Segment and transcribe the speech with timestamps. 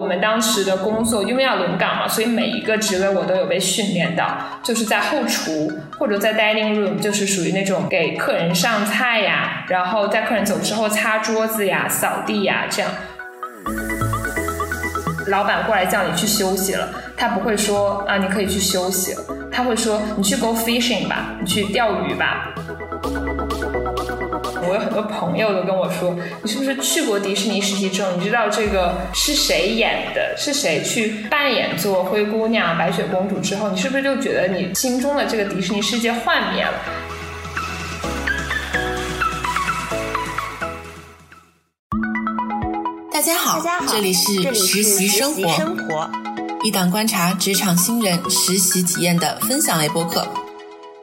[0.00, 12.90] 我们当时的工作因为要轮岗嘛，所以每一个职位我都有被训练到，就是在后厨或者在 dining room，就是属于那种给客人上菜呀，然后在客人走之后擦桌子呀、扫地呀这样。
[15.26, 19.14] 老板过来叫你去休息了，他不会说啊你可以去休息，
[19.52, 22.54] 他会说你去 go fishing 吧，你去钓鱼吧。
[24.62, 36.72] 我有很多朋友都跟我说，你是不是去过迪士尼实习之后，你知道这个是谁演的，是谁去扮演做灰姑娘、白雪公主之后，你是不是就觉得你心中的这个迪士尼世界幻灭了？
[43.10, 46.10] 大家好，大家好这里是实习生活，
[46.62, 50.26] 一档观察职场新人实习体验的分享类播客。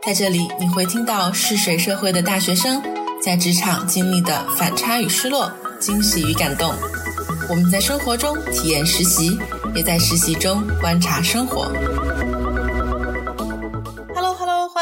[0.03, 2.81] 在这里，你会听到试水社会的大学生
[3.21, 6.73] 在职场经历的反差与失落、惊喜与感动。
[7.49, 9.37] 我们在生活中体验实习，
[9.75, 11.71] 也在实习中观察生活。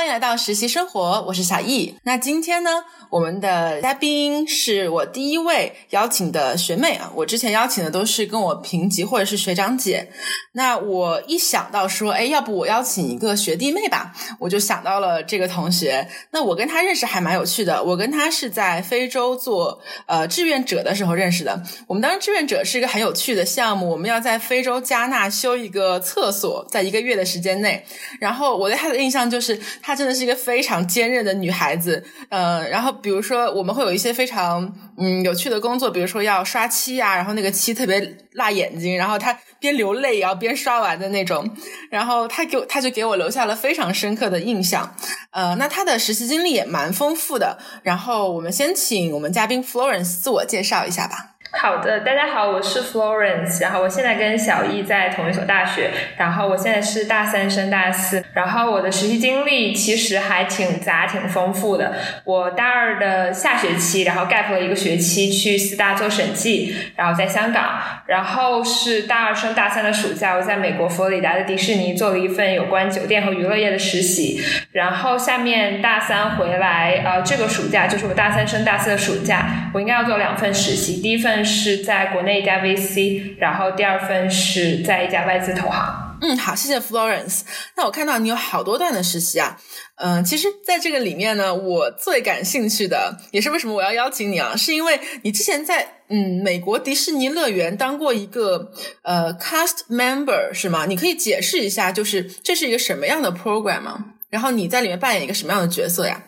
[0.06, 1.96] 欢迎来到实习生活，我是小易。
[2.04, 2.70] 那今天呢？
[3.10, 10.12] 我们的嘉宾是我第一位邀请的学妹啊，我之前邀请的都是跟我平级或者是学长姐。
[10.52, 16.08] 那我一想到说，哎，要不我邀请一个学弟妹吧，我就想到了这个同学。
[16.32, 21.64] 那我跟他认识还蛮有趣的，我跟他是在非洲做呃志愿者的时候认识的。
[21.88, 27.84] 我们当时志愿者是一个很有趣的项目，我们要在非洲加纳修一个厕所，在一个月的时间内。
[28.20, 32.94] 然后我对他的印象就是，她真的是一个非常坚韧的女孩子，呃，然后。
[33.06, 41.48] 比如说，我们会有一些非常嗯有趣的工作，比如说要刷漆啊，然后那个漆特别辣眼睛，然后她边流泪也要边刷完的那种。
[41.92, 44.96] 然后他给我，他就给我留下了非常深刻的印象。
[45.30, 47.60] 呃，那他的实习经历也蛮丰富的。
[47.84, 51.35] 然后我们先请我们嘉宾 Florence 自我介绍一下吧。
[51.52, 61.94] 好的，大家好，我是 Florence，然后我现在跟小易在同一所大学，然后我现在是大三升大四，然后我的实习经历其实还挺杂挺丰富的。
[62.26, 74.42] 我大二的下学期，然后 gap 了一个学期去四大做审计，然后在香港，然后是大二升大三的暑假，我在美国佛罗里达的迪士尼做了一份有关酒店和娱乐业的实习，
[74.74, 81.45] 然后下面大三回来，呃，这个暑假就是我大三升大四的暑假，我应该要做两份实习，第一份。
[81.46, 86.18] 是在国内一家 VC，然后第二份是在一家外资投行。
[86.22, 87.42] 嗯，好，谢谢 Florence。
[87.76, 89.58] 那我看到你有好多段的实习啊。
[89.98, 98.72] 嗯，其实在这个里面呢，我最感兴趣的也是为什么我要邀请你啊，是因为你之前在嗯美国迪士尼乐园当过一个
[99.04, 100.86] 呃 cast member 是吗？
[100.88, 104.06] 你可以解释一下，就是这是一个什么样的 program 吗？
[104.30, 106.24] 然后你在里面扮演一个什么样的角色呀？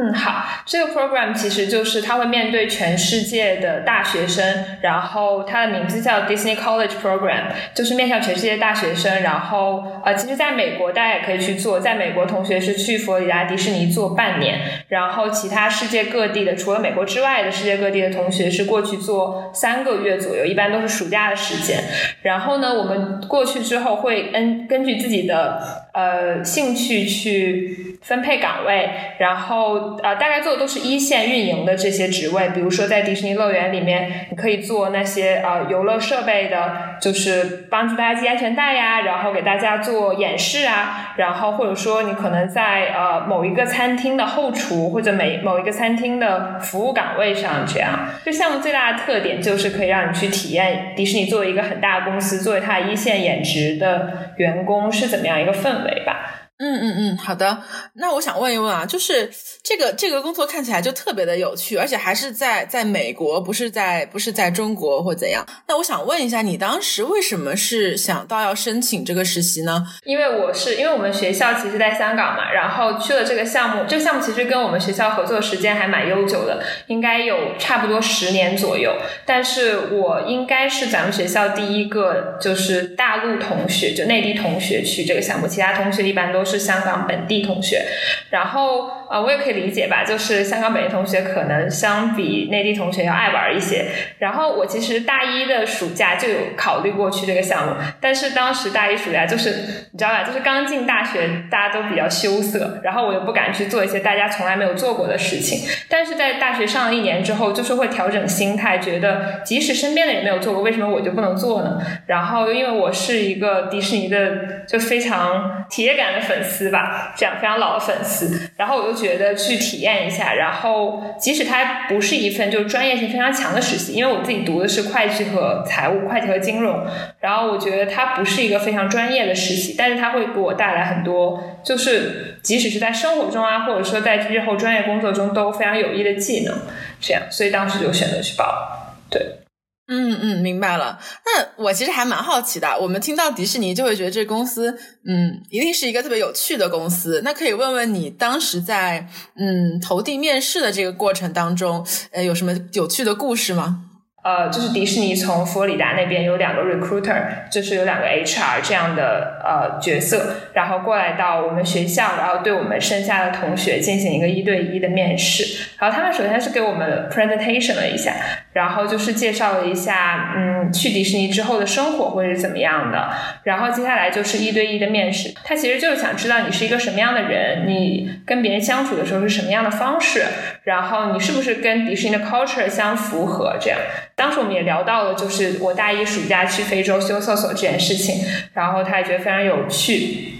[0.00, 9.22] 嗯，好，这个 program 其实就是它会面对全世界的大学生，然后它的名字叫 Disney College Program，就是面向全世界大学生。
[9.22, 21.82] 然后呃，其实在美国大家也可以去做，在美国同学是去佛罗里达迪士尼做半年，然后其他世界各地的，除了美国之外的世界各地的同学是过去做三个月左右，一般都是暑假的时间。
[22.22, 28.88] 然后呢，我们过去之后会根根据自己的呃兴趣去分配岗位，
[29.18, 29.98] 然后。
[30.02, 48.08] 呃，大概做的都是一线运营的这些职位，比如说在迪士尼乐园里面，你可以做那些呃游乐设备的，就是帮助大家系安全带呀，然后给大家做演示啊，然后或者说你可能在呃某一个餐厅的后厨或者每某一个餐厅的服务岗位上，这样。
[48.24, 56.47] 这项目最大的特点就是可以让你去体验迪士尼作为一个很大的公司，作为它一线演职的员工是怎么样一个氛围吧。
[56.60, 57.62] 嗯嗯嗯，好的。
[57.94, 59.30] 那我想问一问啊，就是
[59.62, 65.46] 这个这个工作看起来就特别的有趣，而且还是在在美国，不是在不是在中国或怎样。
[65.68, 69.86] 那我想问一下，你当时为什么是想到要申请这个实习呢？
[70.02, 73.84] 因为我是因为我们学校其实在香港嘛，然后去了这个项目。
[73.88, 78.92] 这个项目其实跟我们学校合作时间还蛮悠久的，应该有差不多十年左右。
[79.24, 86.47] 但是我应该是咱们学校第一个就是大陆同学，就内地同学去这个项目，其他同学一般都。
[86.48, 87.82] 是香港本地同学，
[88.30, 93.84] 然后呃，我也可以理解吧，就是香港本地同学可能相比内地同学要爱玩一些。
[94.18, 99.50] 然后我其实大一的暑假就有考虑过去这个项目，但是当时大一暑假就是
[99.92, 105.68] 你知道吧，就是刚进大学，大家都比较羞涩，然后我又不敢去做一些大家从来没有做过的事情。
[105.90, 111.78] 但是在大学上了一年之后，就是会调整心态，觉得即使身边的人没有做过，为什么我就不能做呢？
[112.06, 116.37] 然后因为我是一个迪士尼的就非常铁杆的粉。
[116.38, 118.50] 粉丝吧，这样非常老的粉丝。
[118.56, 126.86] 然后我就觉得去体验一下，然后即使它不是一份就是专业性非常强的实习，因为我自己读的是会计和财务、会计和金融，
[127.20, 136.54] 然后我觉得它不是一个非常专业的实习，但是它会给我带来很多，就是即使是在生活中啊，或者说在日后专业工作中都非常有益的技能。
[137.00, 138.94] 这样，所以当时就选择去报。
[139.10, 139.47] 对。
[139.90, 140.98] 嗯嗯，明白了。
[141.24, 142.78] 那我其实还蛮好奇的。
[142.78, 147.22] 我们听到迪士尼就会觉得这公司，嗯，一定是一个特别有趣的公司。
[147.24, 153.87] 那可以问问你，当时在嗯投递面试的这个过程当中，呃，有什么有趣的故事吗？
[154.28, 157.16] 呃，就是迪士尼从佛罗里达那边有两个 recruiter，
[157.50, 165.64] 就是有两个 HR 这样的呃角色，然后过来到我们学校，然后对我们剩下的同学进行一个一对一的面试。
[165.78, 168.12] 然后他们首先是给我们 presentation 了一下，
[168.52, 173.08] 然后就是介绍了一下，嗯，去迪士尼之后的生活会是怎么样的。
[173.44, 180.22] 然后接下来就是一对一的面试，他其实就是想知道你是一个什么样的人，你跟别人相处的时候是什么样的方式，
[180.64, 183.78] 然后你是不是跟迪士尼的 culture 相符合这样。
[184.18, 188.22] 当时我们也聊到了，就是我大一暑假去非洲修厕所这件事情，
[188.52, 190.34] 然后他也觉得非常有趣。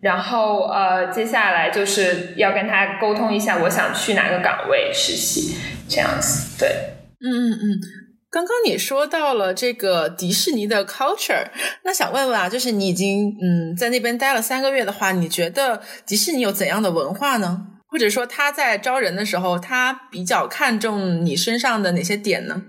[0.00, 5.56] 然后呃，接下来就是要跟他沟通一下，我想去哪个岗位实习，
[5.88, 6.58] 这样子。
[6.58, 6.68] 对，
[7.20, 7.80] 嗯嗯嗯。
[8.30, 11.46] 刚刚你说到了这个迪士尼的 culture，
[11.84, 17.62] 那想问问啊，就是你已经嗯在那边待了三个月的话，你觉得迪士尼有怎样的文化呢？
[17.86, 22.60] 或者说他在招人的时候，他比较看重你身上的哪些点呢？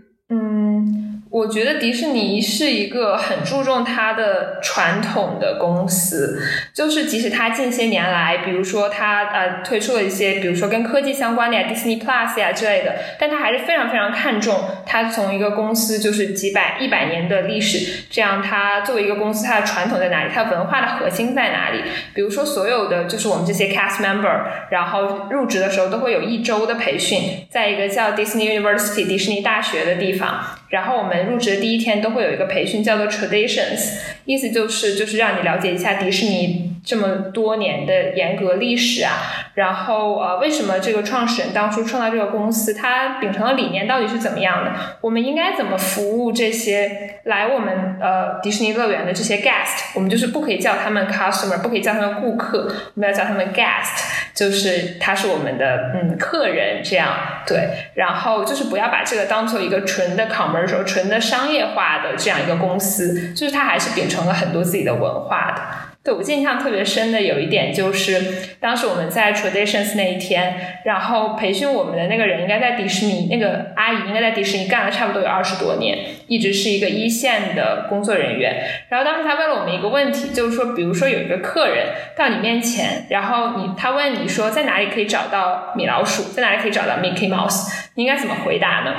[1.35, 6.41] 我觉得迪士尼是一个很注重它的传统的公司，
[6.73, 21.81] 就是即使它近些年来，比如说它呃推出了一些，比如说跟科技相关的呀，Disney Plus 呀之类的，但它还是非常非常看重它从一个公司就是几百一百年的历史，这样它作为一个公司，它的传统在哪里，它文化的核心在哪里？
[22.13, 30.39] 比如说所有的就是我们这些 cast member，然后入职的时候都会有一周的培训，在一个叫 Disney University 迪士尼大学的地方。
[30.69, 39.11] 然后我们入职的第一天都会有一个培训，叫做 Traditions，意思就是就是让你了解一下迪士尼这么多年的严格历史啊。
[39.55, 44.71] 然后呃，为什么这个创始人当初创造这个公司，他秉承的理念到底是怎么样的？
[44.99, 49.93] 我们应该怎么服务这些来我们呃迪士尼乐园的这些 guest？
[49.95, 54.03] 我们就是不可以叫他们 customer，不可以叫他们顾客，我们要叫他们 guest，
[54.33, 57.15] 就是他是我们的嗯客人这样
[57.47, 57.69] 对。
[57.93, 65.61] 然后就是不要把这个当做一个纯的 com 或者说、纯的商业化的这样一个公司，就是它还是秉承了很多自己的文化的。
[66.01, 68.21] 对我印象特别深的有一点就是，
[68.59, 70.55] 当时我们在 Traditions 那一天，
[70.85, 75.97] 然后培训我们的那个人应该在迪士尼，那个阿姨应该在迪士尼干了差不多有二十多年，
[76.27, 78.63] 一直是一个一线的工作人员。
[78.89, 88.93] 然后当时他问了我们一个问题，就是说，比如说有一个客人到你面前，然后你他问你说在哪里可以找到米老鼠，在哪里可以找到 Mickey Mouse，你应该怎么回答呢？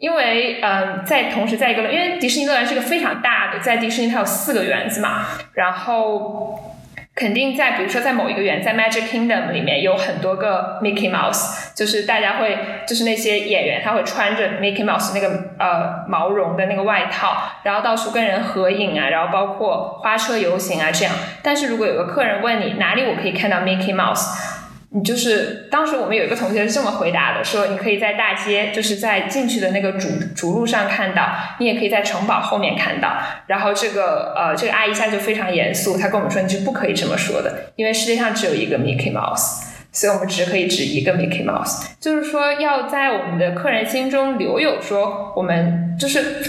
[0.00, 6.74] 因为，嗯，在同时在一个，因为迪士尼乐园是一个非常大的，在迪士尼它有四个园子嘛，然后
[7.14, 12.56] 肯定在，比如说在某一个园，在 Magic Kingdom 里面有很多个 Mickey Mouse，就是大家会，
[12.86, 21.14] 就是那些演员他会穿着 Mickey Mouse 那个呃毛绒的那个外套，然后到处跟人合影啊，然后包括花车游行啊这样。
[21.42, 24.59] 但是如果有个客人问你哪里我可以看到 Mickey Mouse？
[24.92, 31.28] 你就是当时我们有一个同学是这么回答的，说你可以在大街，就是在进去的那个主主路上看到，
[31.60, 33.16] 你也可以在城堡后面看到。
[33.46, 39.62] 然后这个呃，这个阿姨一下就非常严肃，她跟我们说你是不可以这么说的，因为世界上只有一个 Mickey Mouse，
[39.92, 41.86] 所以我们只可以指一个 Mickey Mouse。
[42.00, 46.44] 就是说要在我们的客人心中留有说我们就是。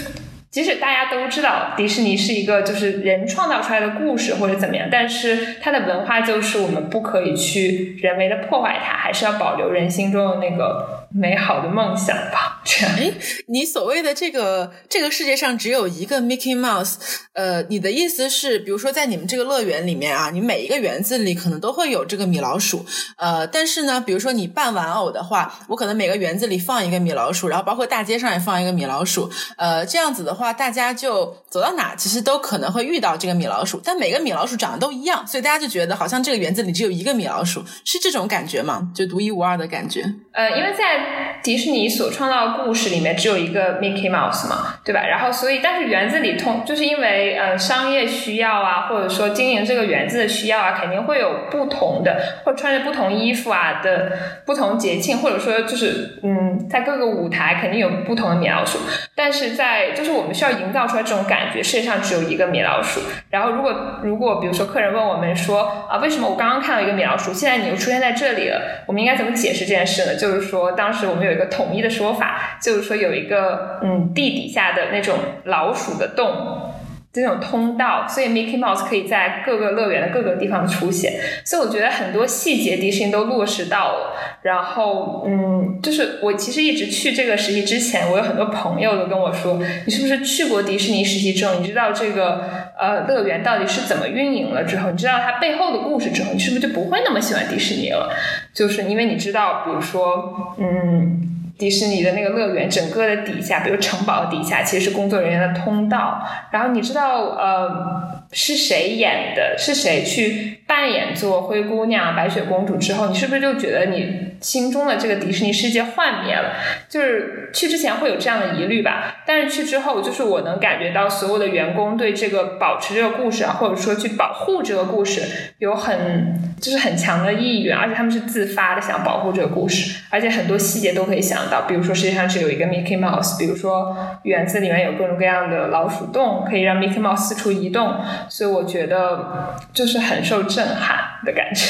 [0.52, 12.60] 即使大家都知道迪士尼是一个就是人创造出来的故事或者怎么样，但是它的文化就是我们不可以去人为的破坏它，还是要保留人心中的那个美好的梦想吧。
[12.66, 13.12] 这样，哎，
[13.46, 16.96] 你所谓的这个这个世界上只有一个 Mickey Mouse，
[17.32, 22.84] 呃，你的意思是，比如说在你们这个乐园里面啊，你每一个园子里可能都会有这个米老鼠，
[23.16, 30.42] 呃，但是呢，比如说你扮玩偶的话，我可能每个园子里放一个米老鼠，然后包括大街上也放一个米老鼠，呃，这样子的话。
[30.42, 38.90] 话，大家就走到哪，其实都可能会遇到这个米老鼠，但每个米老鼠长得都一样，所以大家就觉得好像这个园子里只有一个米老鼠，是这种感觉吗？
[38.92, 40.02] 就独一无二的感觉。
[40.32, 41.01] 呃，因为在
[41.42, 45.02] 迪士尼所创造的故事里面只有一个 Mickey Mouse 嘛，对吧？
[45.08, 54.12] 然后所以，但是园子里通就是因为呃商业需要啊，或者说经营这个园子的需要啊，肯定会有不同的，或穿着不同衣服啊的
[54.46, 58.78] 不同节庆，或者说就是嗯，在各个舞台肯定有不同的米老鼠。
[59.16, 63.00] 但是在就是我们需要营造出来这种感觉，世界上只有一个米老鼠。
[63.30, 68.84] 然后如果如果比如说客人问我们说啊，为什么我刚刚看到一个米老鼠，现在你又出现在这里了？
[68.86, 70.14] 我们应该怎么解释这件事呢？
[70.14, 71.22] 就是说当当时我们。
[71.22, 76.71] 有一个统一的说法，就是说有一个嗯地底下的那种老鼠的洞，
[77.12, 81.12] 这种通道，所以 Mickey Mouse 可以在各个乐园的各个地方出现。
[81.44, 84.16] 所以我觉得很多细节迪士尼都落实到了。
[84.40, 92.44] 然后嗯，就是我其实一直去这个实习之前，我有很多朋友都跟我说，你是不是去过迪士尼实习之后，你知道这个
[92.78, 98.10] 呃乐园到底是怎么运营了之后，你知道它背后的故事之后，你是不是就不会那么喜欢迪士尼了？
[98.54, 101.28] 就是因为你知道，比如说嗯。
[101.58, 106.26] 迪士尼的那个乐园，整个的底下，比如城堡底下，其实是工作人员的通道。
[106.50, 109.56] 然后你知道，呃，是谁演的？
[109.58, 116.54] 是谁去扮演做灰姑娘、白雪公主之后，你是不是就觉得你心中的这个迪士尼世界幻灭了？
[116.88, 125.20] 就是去之前会有这样的疑虑吧，但是去之后，就是我能感觉到所有的员工对这个保持这个故事啊，或者说去保护这个故事，
[125.58, 131.50] 有很就是很强的意愿，而且他们是自发的想保护这个故事，而且很多细节都可以想。
[131.50, 137.96] 到，比如说世界上只有一个 Mickey Mouse，比如说园子里面有各种各样的老鼠洞，可以让 Mickey Mouse 四处移动，
[138.30, 141.66] 所以我觉得就是很受震震撼的感觉。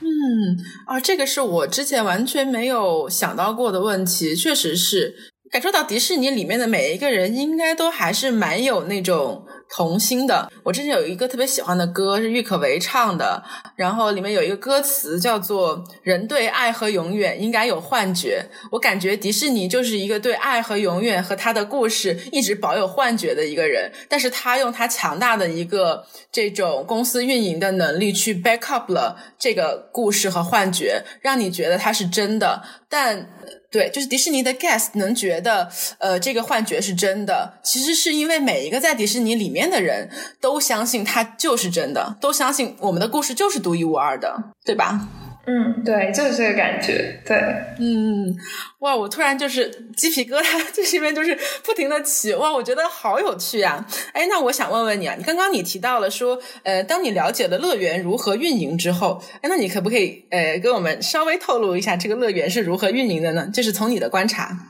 [0.00, 0.56] 嗯，
[0.86, 5.14] 啊，这个是我之前完全没有想到过的问题，确实是
[5.50, 9.44] 感受到迪士尼里面的每一个人应该都还是蛮有那种。
[9.72, 13.42] 童心的，我之前有一个特别喜欢的歌是郁可唯唱的，
[13.76, 18.44] 然后里面有一个歌词叫做“人对爱和永远应该有幻觉”。
[18.72, 33.30] 我感觉迪士尼就是一个对爱和永远和他的故事一直保有幻觉的一个人，但是他用他强大的一个这种公司运营的能力去 back up 了这个故事和幻觉，让你觉得它是真的，但。
[33.70, 40.10] 对，就是迪士尼的 guest 能觉得，呃，这个幻觉是真的，其实是因为每一个在迪士尼里面的人
[40.40, 45.08] 都相信它就是真的，都相信我们的故事就是独一无二的，对吧？
[45.50, 47.36] 嗯，对，就是这个感觉，对，
[47.80, 48.32] 嗯，
[48.78, 53.84] 哇，我突然就是鸡皮疙瘩， 这里面就是不停的起，哇，我觉得好有趣啊！
[54.12, 63.50] 哎，那我想问问你啊，你刚刚你提到了说，呃，当你了解了乐园如何运营之后，哎，那你可不可以呃跟我们稍微透露一下这个乐园是如何运营的呢？
[63.52, 64.69] 就是从你的观察。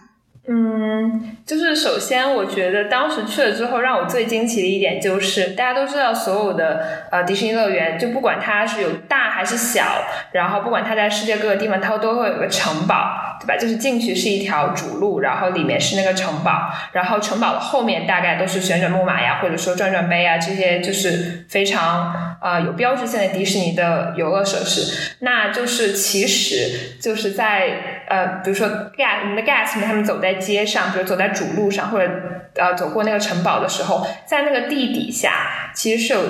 [0.53, 9.85] 嗯，就是首先，我觉得当时去了之后，让我最惊奇的一点就是，大家都知道，所有的呃迪士尼乐园，就不管它是有大还是小，
[10.33, 13.57] 然后不管它在世界各个地方，它都会有个城堡，对吧？
[13.57, 25.15] 就是进去是一条主路，然后里面是那个城堡，然后城堡的后面大概都是旋转木马呀，或者说转转杯啊，这些就是非常啊有标志性的迪士尼的游乐设施。
[25.21, 32.11] 那就是其实就是在呃，比如说 gas，我们的 gas 们他们走在街上，比如走在主路上，或者
[32.57, 36.21] 呃走过那个城堡的时候，在那个地底下其实是有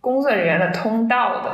[0.00, 1.50] 工作人员的通道的，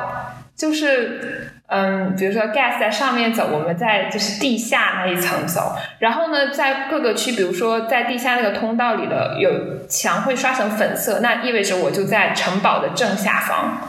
[0.57, 13.81] 就是嗯，比如说 gas 在上面走，我们在就是地下那一层走，然后呢，在各个区，比如说在地下那个通道里的有墙会刷成粉色，那意味着我就在城堡的正下方。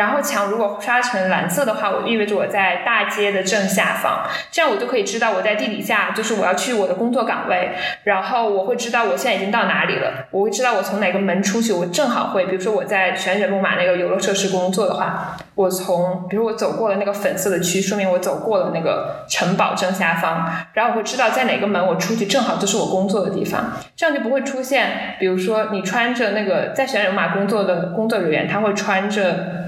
[0.00, 7.72] 然后墙如果刷成蓝色的话，我意味着我在大街的正下方，这样我就可以知道我在地底下，就是我要去我的工作岗位。
[8.04, 11.70] 然后我会知道我现在已经到哪里了，我会知道我从哪个门出去。
[11.74, 20.50] 我正好会，比如说我在旋转木马那个游乐设施工作的话，我从比如我走过了那个粉色的区，说明我走过了那个城堡正下方。
[20.72, 29.59] 然后我会知道在哪个门我出去正好就是我工作的地方，这样就不会出现，比如说你穿着那个在旋转木马工作的工作人员，他会穿着。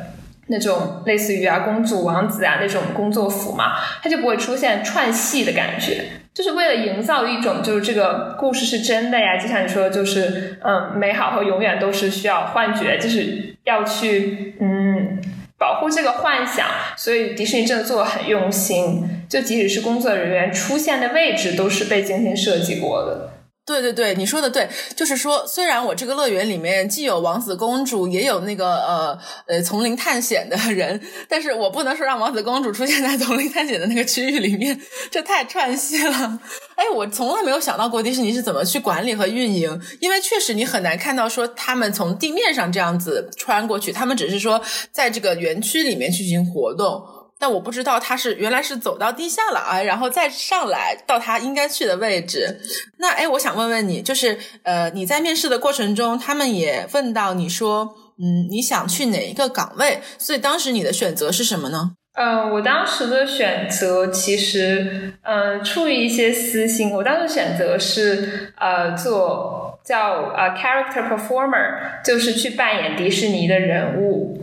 [0.53, 15.19] 那种类似于啊公主王子啊那种工作服嘛，它就不会出现串戏的感觉，就是为了营造一种就是这个故事是真的呀，就像你说的就是嗯美好和永远都是需要幻觉，就是要去嗯
[15.59, 16.67] 保护这个幻想，
[16.97, 23.32] 所以迪士尼真的做的很用心，就即使是工作人员出现的位置都是被精心设计过的。
[23.65, 34.81] 对对对，你说的对，就是说，虽然我这个乐园里面既有王子公主，也有那个呃呃丛林探险的人，但是我不能说让王子公主出现在丛林探险的那个区域里面，
[35.13, 36.41] 这太串戏了。
[36.75, 47.01] 哎，我从来没有想到过迪士尼是怎么去管理和运营，因为确实你很难看到说他们从地面上这样子穿过去，他们只是说在这个园区里面进行活动。
[47.43, 52.61] 但我不知道他是原来是走到地下了啊，然后再上来到他应该去的位置。
[52.99, 60.01] 那哎，我想问问你，就是呃，你在面试的过程中，他们也问到你说，嗯，你想去哪一个岗位？
[60.19, 61.97] 所以当时你的选择是什么呢？
[62.15, 74.39] 嗯，我当时的选择其实，嗯，出于一些私心，我当时选择是呃做叫呃 character performer，就是去扮演迪士尼的人物。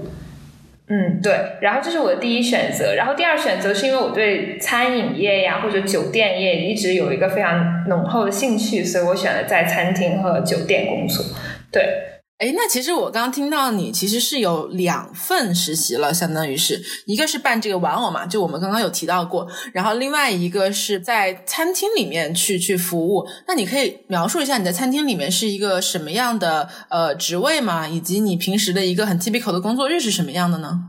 [0.89, 1.33] 嗯，对。
[1.61, 11.23] 然后这是我的第一选择，然后第二选择是因为我对餐饮业呀或者酒店业一直有一个非常浓厚的兴趣，所以我选了在餐厅和酒店工作。
[11.71, 12.18] 对。
[12.39, 23.27] 哎，那其实我刚刚听到你其实是有两份实习了，相当于是一个是办这个玩偶嘛，就我们刚刚有提到过，然后另外一个是在餐厅里面去去服务。
[23.45, 27.85] 那你可以描述一下你在餐厅里面是一个什么样的呃职位吗？
[27.85, 30.79] 以及你平时的一个很 typical 的工作日是什么样的呢？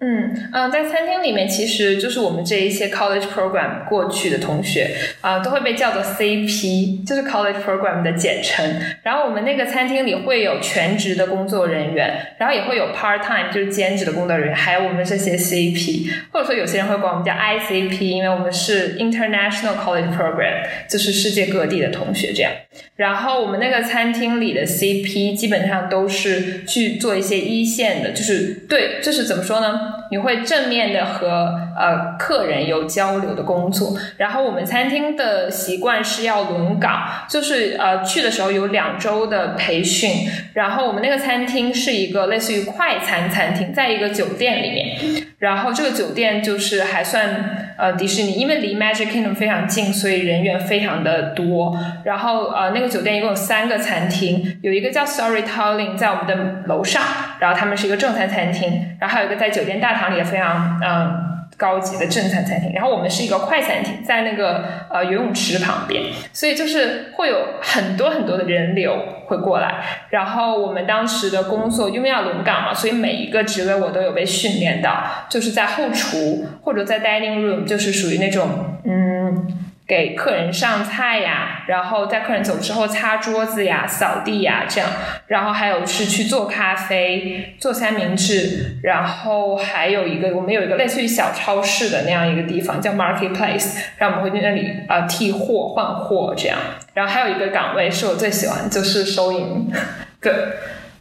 [0.00, 8.68] 嗯嗯，在餐厅里面，其实就是我们这一些 college program 过去的同学啊，都会被叫做 CP，就是 college program 的简称。
[9.04, 22.52] 然后我们那个餐厅里会有全职的工作人员，然后也会有 part time，就是兼职的工作人员，还有我们这些 CP，或者说有些人会管我们叫 ICP，因为我们是 international college program，就是世界各地的同学这样。
[22.96, 29.93] 然后我们那个餐厅里的 CP 基本上都是去做一些一线的，就是对，就是怎么说呢？
[30.14, 33.96] 你会正面的和呃客人有交流的工作。
[34.16, 40.30] 然后我们餐厅的习惯是要轮岗，就是呃去的时候有两周的培训。
[40.52, 45.24] 然后我们那个餐厅是一个类似于快餐餐厅，在一个酒店里面。
[45.38, 51.76] 然后这个酒店就是还算呃迪士尼，因为离 Magic Kingdom 非常近，所以人员非常的多。
[52.04, 57.02] 然后呃那个酒店一共有三个餐厅，有一个叫 Storytelling 在我们的楼上，
[57.44, 61.30] 然后他们是一个正餐餐厅，然后还有一个在酒店大堂里的非常嗯。
[61.56, 69.84] 高级的正餐餐厅，然后我们是一个快餐厅，在那个呃游泳池旁边，所以就是会有很多很多的人流会过来。
[70.10, 78.48] 然后我们当时的工作因为要轮岗嘛，所以每一个职位我都有被训练到，就是在后厨或者在 dining room，就是属于那种
[78.84, 79.46] 嗯。
[79.86, 84.90] 给客人上菜呀，然后在客人走之后擦桌子呀、扫地呀，这样，
[85.26, 96.58] 然后还有是去做咖啡、做三明治，然后还有一个我们有一个类似于小超市的那样一个地方叫 marketplace，然后我们会去那里啊替货换货这样，
[96.94, 99.70] 然后还有一个岗位是我最喜欢，就是收银，
[100.18, 100.32] 对，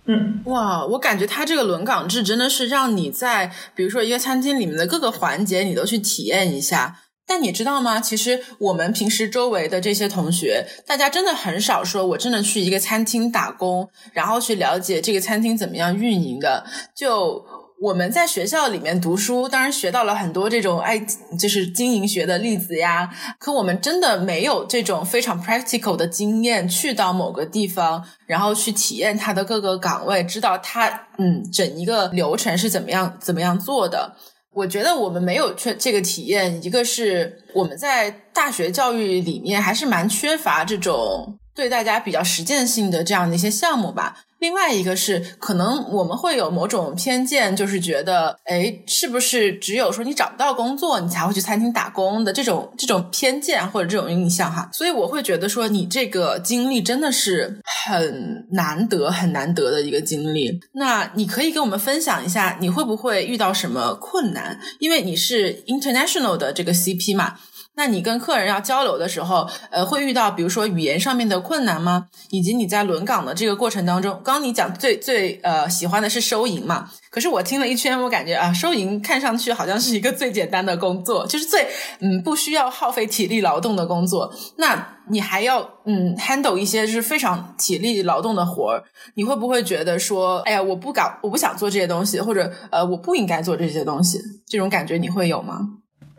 [0.07, 6.97] 嗯，哇，我感觉他这个轮岗制真的是让你在比如说一个餐厅里面的各个环节你都去体验一下。
[7.25, 7.99] 但你知道吗？
[7.99, 16.65] 其实我们平时周围的这些同学，大家真的很少说，我真的去一个餐厅打工，然后去了解这个餐厅怎么样运营的。
[16.95, 17.43] 就
[17.81, 20.99] 我们在学校里面读书，当然学到了很多这种爱，
[21.39, 23.09] 就是经营学的例子呀。
[23.39, 34.15] 可我们真的没有这种非常 practical 的经验，去到某个地方，然后去体验它的各个岗位，知道它嗯整一个流程是怎么样怎么样做的。
[34.53, 44.25] 我觉得我们没有缺这个体验，一个是我们在大学教育里面还是蛮缺乏这种对大家比较实践性的这样的一些项目吧。
[44.39, 54.69] 另外一个是，可能我们会有某种偏见，就是觉得，哎，是不是只有说你找不到工作，你才会去餐厅打工的这种这种偏见或者这种印象哈？
[54.73, 60.59] 所以我会觉得说，你这个经历真的是很难得、很难得的一个经历。
[60.73, 64.59] 那你可以跟我们分享一下，你会不会遇到什么困难？
[64.79, 67.35] 因为你是 international 的这个 CP 嘛。
[67.75, 72.07] 那你跟客人要交流的时候，呃，会遇到比如说语言上面的困难吗？
[72.29, 76.89] 以及你在轮岗的这个过程当中，刚你讲最最呃喜欢的是收银嘛？
[77.09, 81.67] 可是我听了一圈，我感觉啊，收银看上去好像是一个最简单的工作，就是最
[81.99, 84.31] 嗯不需要耗费体力劳动的工作。
[84.57, 88.83] 那你还要嗯 handle 一些就是非常体力劳动的活儿，
[89.15, 95.59] 你会不会觉得说，哎呀，我不搞，我不想做这些东西，或者呃，我不应该做这些东西，这种感觉你会有吗？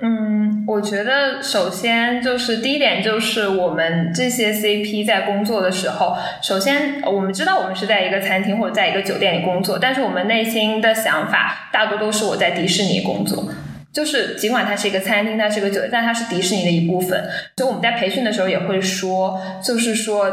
[0.07, 13.49] 嗯，我觉得首先就是第一点就是我们这些 CP 在工作的时候，首先我们知道我们是在一个餐厅或者在一个酒店里工作，但是我们内心的想法大多都是我在迪士尼工作。
[13.95, 17.25] 就是尽管它是一个餐厅，它是一个酒店，但它是迪士尼的一部分。
[17.57, 20.29] 所以我们在培训的时候也会说，就是说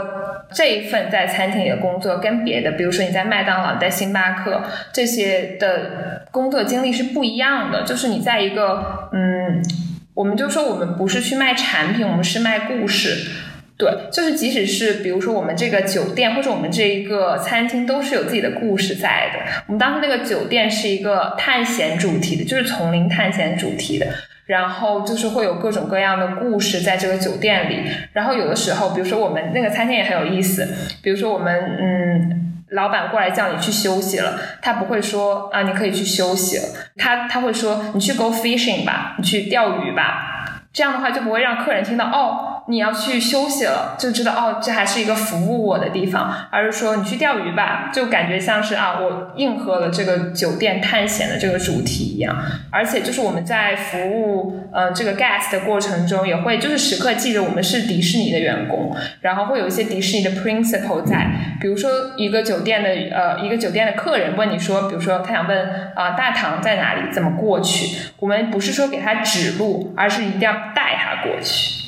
[0.52, 7.84] 这一份在餐厅里的工作跟别的，比如说你在麦当劳、在星巴克这些的工作经历是不一样的。
[7.84, 9.64] 就是你在一个嗯，
[10.16, 13.30] 我们就说我们不是去卖产品，我们是卖故事。
[13.82, 19.40] 对，就是即使是比如说我们这个酒店或者我们这一个餐厅都是有自己的故事在的。
[19.66, 24.06] 我们当时那个酒店是一个探险主题的，就是丛林探险主题的，
[24.46, 27.82] 然后就是会有各种各样的故事在这个酒店里。
[28.14, 30.68] 然后有的时候，比如说我们那个餐厅也很有意思，
[31.02, 36.64] 比如说我们嗯，老板过来叫你去休息了，他不会说啊你可以去休息了，
[36.98, 42.51] 他他会说你去 go fishing 吧，你去钓鱼吧，这样的话就不会让客人听到哦。
[42.68, 52.36] 你要去休息了，就知道哦，这还是一个服务我的地方，而是说你去钓鱼吧，就感觉像是啊，我应和了这个酒店探险的这个主题一样。
[52.70, 61.28] 而且就是我们在服务呃这个 guest 的过程中，也会就是时刻记得我们是迪士尼的员工，然后会有一些迪士尼的 principle 在。
[61.60, 67.98] 比如说一个酒店的呃一个酒店的客人问你说，比如说他想问啊大堂在哪里，怎么过去？
[68.20, 71.81] 我们不是说给他指路，而是一定要带他过去。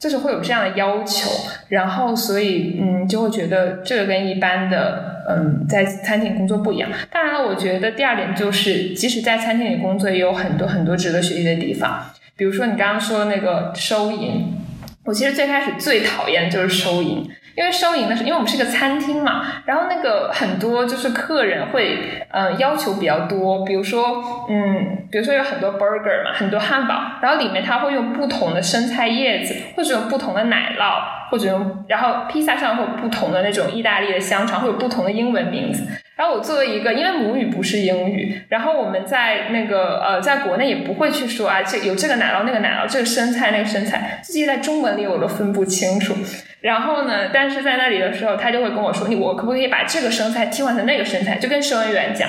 [0.00, 1.28] 就是会有这样的要求，
[1.68, 6.90] 然后所以嗯，就会觉得这个跟一般的嗯在餐厅工作不一样。
[7.12, 12.02] 当然了，我觉得第二点就是，即使在餐厅里工作，也有很多很多值得学习的地方。
[12.34, 14.56] 比如说你刚刚说那个收银，
[15.04, 17.30] 我其实最开始最讨厌就是收银。
[17.60, 35.86] 因为收银的是，因为我们是个餐厅嘛，然后那个很多就是客人会，嗯，要求比较多，比如说，嗯，比如说有很多 burger 嘛，很多汉堡，然后里面他会用不同的生菜叶子，或者用不同的奶酪，或者用，然后披萨上会有不同的那种意大利的香肠，会有不同的英文名字。
[36.20, 46.14] 然后我作为一个，因为母语不是英语，然后我们在那个呃，在国内也不会去说啊，这有这个奶酪那个奶酪，这个生菜那个生菜，自己在中文里我都分不清楚。
[46.60, 47.30] 然后呢？
[47.32, 52.28] 但是在那里的时候，他就会跟我说：“你我可不可以把这个生菜替换成那个生菜？”就跟收银员讲。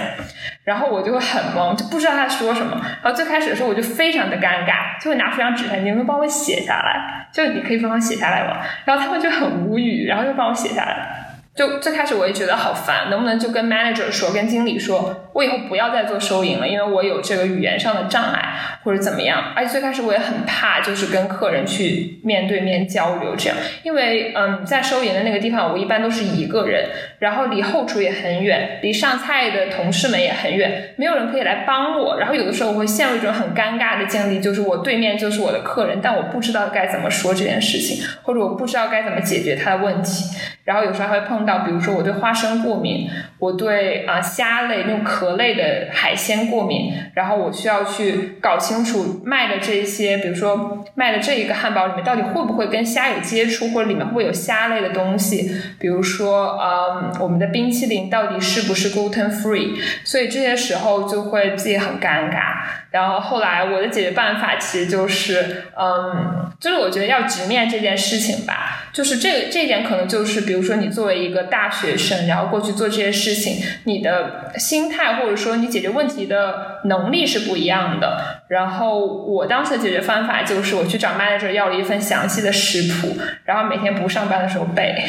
[0.63, 2.80] 然后我就会很懵，就不知道他说什么。
[3.04, 7.27] 然后最开始的时候，我就非常的尴尬，就会拿出一张纸来：“你能不能帮我写下来？
[7.34, 11.20] 就你可以帮我写下来吗？”然后他们就很无语，然后就帮我写下来。
[11.56, 19.54] 就最开始我也觉得好烦，能不能就跟 manager 说，跟经理说，我以后不要再做收银了，因为我有这个语言上的障碍或者怎么样。
[19.56, 26.89] 而且最开始我也很怕，就是跟客人去面对面交流这样，因为嗯，在收银的那个地方，我一般都是一个人，
[27.20, 32.17] 然后离后厨也很远，离上菜的同事们也很远，没有人可以来帮我。
[32.20, 40.36] 然后有的时候我会陷入一种很尴尬的境地，就是我对面就是我的客人，但我不知道该怎么说这件事情，或者我不知道该怎么解决他的问题。
[40.63, 62.81] 然后有时候还会碰到，比如说我对花生过敏，我对啊虾类那种壳类的海鲜过敏，然后我需要去搞清楚卖的这些，比如说卖的这一个汉堡里面到底会不会跟虾有接触，或者里面会有虾类的东西，比如说呃我们的冰淇淋到底是不是 gluten free，所以这些时候就会自己很尴尬。
[62.91, 68.89] 然后后来我的解决办法其实就是，嗯，就是我觉得要直面这件事情吧。
[68.91, 78.43] 就是这这一点可能就是，比如说你作为一个大学生，然后过去做这些事情，你的心态或者说你解决问题的能力是不一样的。
[78.49, 85.01] 然后我当时的解决方法就是，我去找 manager 要了一份详细的食谱，然后每天不上班的时候背。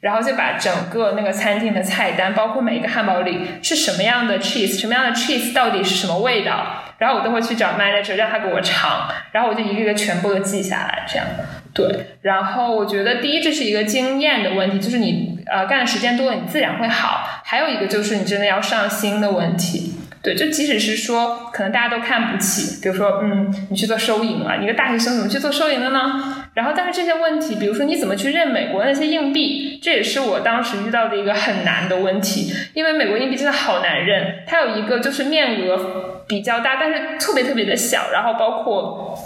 [0.00, 11.26] 然后就把整个那个餐厅的菜单，包括每一个汉堡里是什么样的 cheese，什么样的 cheese 到底是什么味道，然后我都会去找 manager 让他给我尝，然后我就一个一个全部都记下来，这样。
[11.74, 17.42] 对，然后我觉得第一这是一个经验的问题，就是你呃干的时间多了，你自然会好。
[17.44, 19.94] 还有一个就是你真的要上心的问题。
[20.20, 26.47] 对，就即使是说可能大家都看不起，比如说嗯，你去做收银了，你个大学生怎么去做收银的呢？
[26.58, 39.16] 然后但是这些问题，比如说你怎么去认美国那些硬币，这也是我当时遇到的一个很难的问题，因为美国硬币真的好难认，它有一个就是面额比较大，但是特别特别的小，然后包括。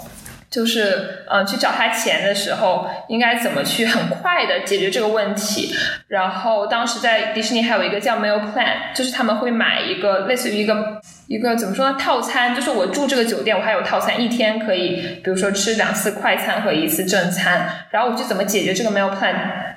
[0.53, 5.73] 就是嗯，去找他钱的时候，应该怎么去很快的解决这个问题？
[6.07, 17.67] 然后当时在迪士尼还有一个叫 Meal Plan，就是他们会买一个类似于一个一个怎么说呢套餐，就是我住这个酒店，我还有套餐，一天可以比如说吃两次快餐和一次正餐。
[17.89, 19.33] 然后我就怎么解决这个 Meal Plan，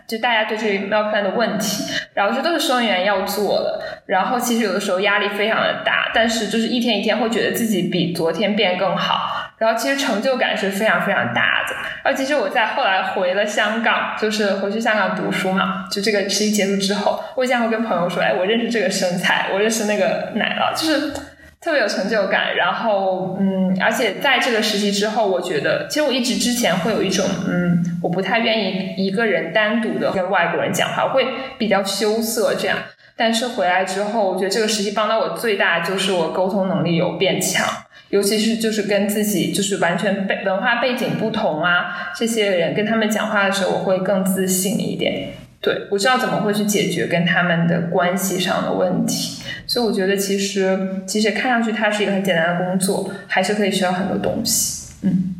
[0.06, 1.84] 就大家对这个 Meal Plan 的问题。
[2.12, 3.80] 然后这都是收银员要做的。
[4.04, 9.45] 然后其实有的时候压力非常的大，但是就是一天一天会觉得自己比昨天变更好。
[9.58, 11.74] 然后其实成就感是非常非常大的。
[12.02, 21.12] 而其实我在后来回了香港，就是回去香港读书嘛，就这个实习结束之后，我经常会跟朋友说，哎，我认识这个生菜，我认识那个奶酪，就是
[21.60, 22.54] 特别有成就感。
[22.54, 31.26] 然后，嗯，而且在这个实习之后，我觉得，其实我一直之前会有一种，嗯，我不太愿意一个人单独的跟外国人讲话，会
[31.58, 32.76] 比较羞涩这样。
[33.16, 37.66] 但是回来之后，我觉得这个实习帮到我最大就是我沟通能力有变强。
[38.10, 45.30] 尤其是就是跟自己就是完全背文化背景不同啊，这些人跟他们讲话的时候，我会更自信一点。
[45.60, 54.92] 对我知道怎么会去解决跟他们的关系上的问题，所以我觉得其实其实看上去它是一个很简单的工作，还是可以学到很多东西。
[55.02, 55.34] 嗯，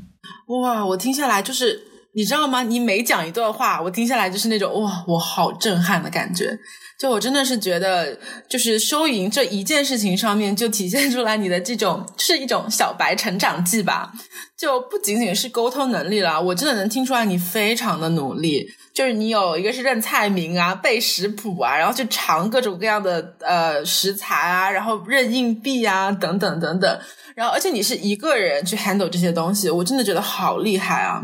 [0.49, 1.79] 哇，我听下来就是
[2.17, 2.63] 你知道吗？
[2.63, 6.59] 你每讲一段话，我听下来就是那种哇，我好震撼的感觉。
[6.99, 14.11] 就我真的是觉得，就是收银这一件事情上面，就体现出来你的这种是一种小白成长记吧。
[14.57, 18.67] 就不仅仅是沟通能力了，我真的能听出来你非常的努力。
[18.95, 26.99] 就是你有一个是认菜名啊、背食谱啊，然后去尝各种各样的呃食材啊，然后认硬币啊等等等等。
[27.35, 31.21] 然后而且你是一个人去 handle 这些东西，我真的觉得好厉害啊！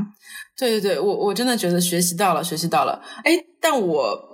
[0.56, 3.02] 对对对，我我真的觉得学习到了，学习到了。
[3.24, 4.32] 哎，但我。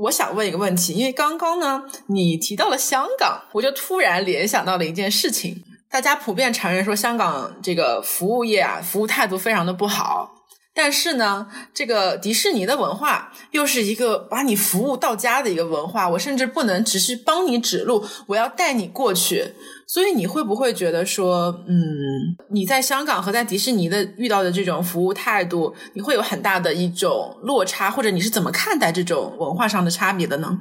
[0.00, 5.64] 我想问一个问题，因为刚刚呢，你提到了香港，我就突然联想到了一件事情。
[5.90, 10.36] 大家普遍承认说，香港这个服务业啊，服务态度非常的不好。
[10.72, 16.08] 但是呢，这个迪士尼的文化又是一个把你服务到家的一个文化。
[16.10, 19.56] 我甚至不能只是帮你指路，我要带你过去。
[19.88, 21.80] 所以你会不会觉得说，嗯，
[22.50, 30.58] 你在香港和在迪士尼的遇到的这种服务态度，你会有很大的一种落差，或者你是怎么看待这种文化上的差别的呢？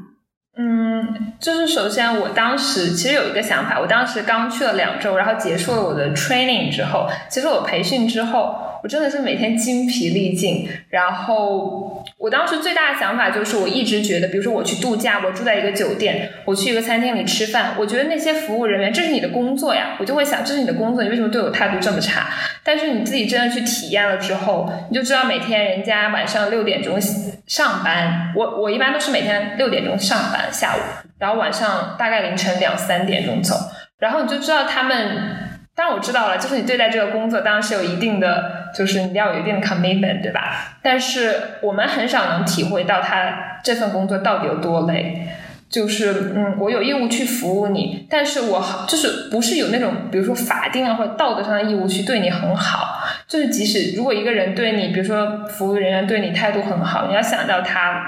[0.58, 8.56] 嗯，就是首先我当时其实有一个想法，我当时刚去了两周，然后结束了我的 training 之后，其实我培训之后。
[8.84, 22.28] 我真的是每天精疲力尽，然后我当时最大的想法就是，我一直觉得，比如说我去度假，我住在一个酒店，我去一个餐厅里吃饭，我觉得那些服务人员，这是你的工作呀，我就会想，这是你的工作，你为什么对我态度这么差？
[22.64, 27.00] 但是你自己真的去体验了之后，你就知道每天人家晚上六点钟
[27.46, 30.80] 上班，我我一般都是每天六点钟上班，下午，
[31.20, 33.56] 然后晚上大概凌晨两三点钟走，
[34.00, 35.38] 然后你就知道他们。
[35.76, 40.78] 当然我知道了，就是你对待这个工作当然是有一定的，就是你要有一定的 commitment，对吧？
[40.82, 45.28] 但是我们很少能体会到他这份工作到底有多累。
[45.70, 53.04] 就是嗯，我有义务去服务你，但是我就是不是有那种，比如说法定啊或者道德上的义务去对你很好。
[53.28, 58.02] 就是即使如果一个人对你，比如说服务人员对你态度很好，你要想到他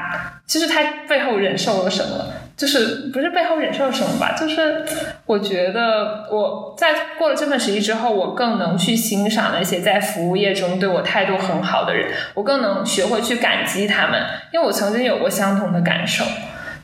[0.47, 2.27] 其实他背后忍受了什么。
[2.59, 4.35] 就是不是背后忍受什么吧？
[4.37, 4.83] 就是
[5.25, 16.25] 我觉得我在过了这份实习之后，我更能去欣赏那些在服务业中对我态度很好的人，我更能学会去感激他们，因为我曾经有过相同的感受。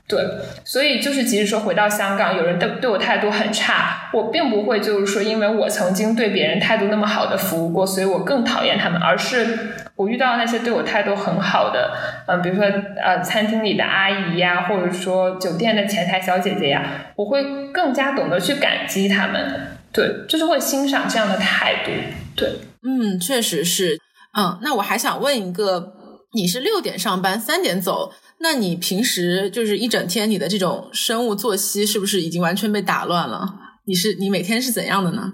[0.08, 0.24] 对，
[0.64, 9.74] 所以就是即使说回到香港，有人对对我态度很差，我并不会就是说因为我曾经对别人态度那么好的服务过，所以我更讨厌他们，而是。
[9.98, 11.94] 我遇到那些对我态度很好的，
[12.28, 12.66] 嗯，比如说
[13.02, 16.84] 呃，餐厅里的阿姨呀，或者说酒店的前台小姐姐呀，
[17.16, 21.92] 我会更加懂得去感激他们，对，就是会欣赏这样的态度，
[22.36, 22.50] 对，
[22.84, 23.98] 嗯，确实是，
[24.38, 25.94] 嗯，那我还想问一个，
[26.34, 28.12] 你是六点上班，三点走，
[28.42, 33.56] 那你平时就是一整天你的这种生物作息是不是已经完全被打乱了？
[33.86, 35.34] 你是你每天是怎样的呢？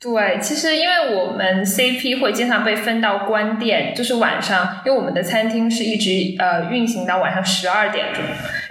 [0.00, 8.22] 对，其实因为我们 CP 会经常被分到关店，就是晚上，因为我们的餐厅是一直呃运行到晚上十二点钟，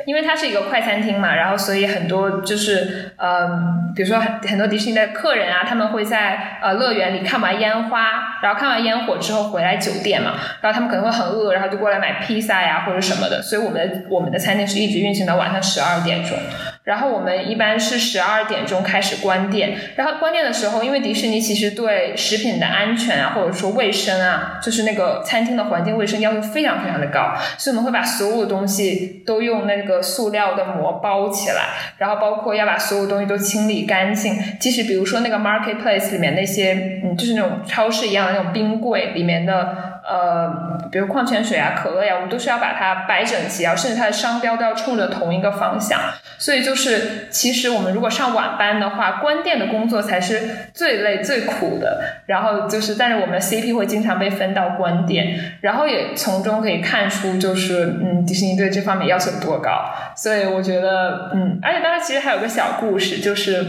[0.05, 3.49] 因为它是一个快餐厅嘛，然后所以很多就是呃，
[3.95, 16.37] 比如说很很多迪士尼的客人啊，他们会在呃乐园里看完烟花，然后看完烟火之后回来酒店嘛，然后他们可能会很饿，然后就过来买披萨呀或者什么的，所以我们的我们的餐厅是一直运行到晚上十二点钟。
[16.83, 31.63] 然后我们一般是十二点钟开始关店，然后关店的时候，因为迪士尼其实对食品的安全啊，或者说卫生啊，就是那个餐厅的环境卫生要求非常非常的高，所以我们会把所有的东西都用那个塑料的膜包起来，
[31.97, 39.96] 然后包括要把所有东西都清理干净，即使比如说那个 marketplace 里面那些，嗯，就是那种超市一样的那种冰柜里面的。
[40.07, 45.99] 呃，比如矿泉水啊、可乐呀，我们都是要把它摆整齐啊，甚至它的商标都要冲着同一个方向。
[46.37, 51.99] 所以就是，其实我们如果上晚班的话，关店的工作才是最累、最苦的。
[52.27, 59.91] 然后就是，但是我们 CP 会经常被分到关店，然后也从中可以看出，就是嗯，迪士尼对这方面要求有多高。
[60.15, 63.65] 所以我觉得，嗯，而且当时其实还有个小故事，就是。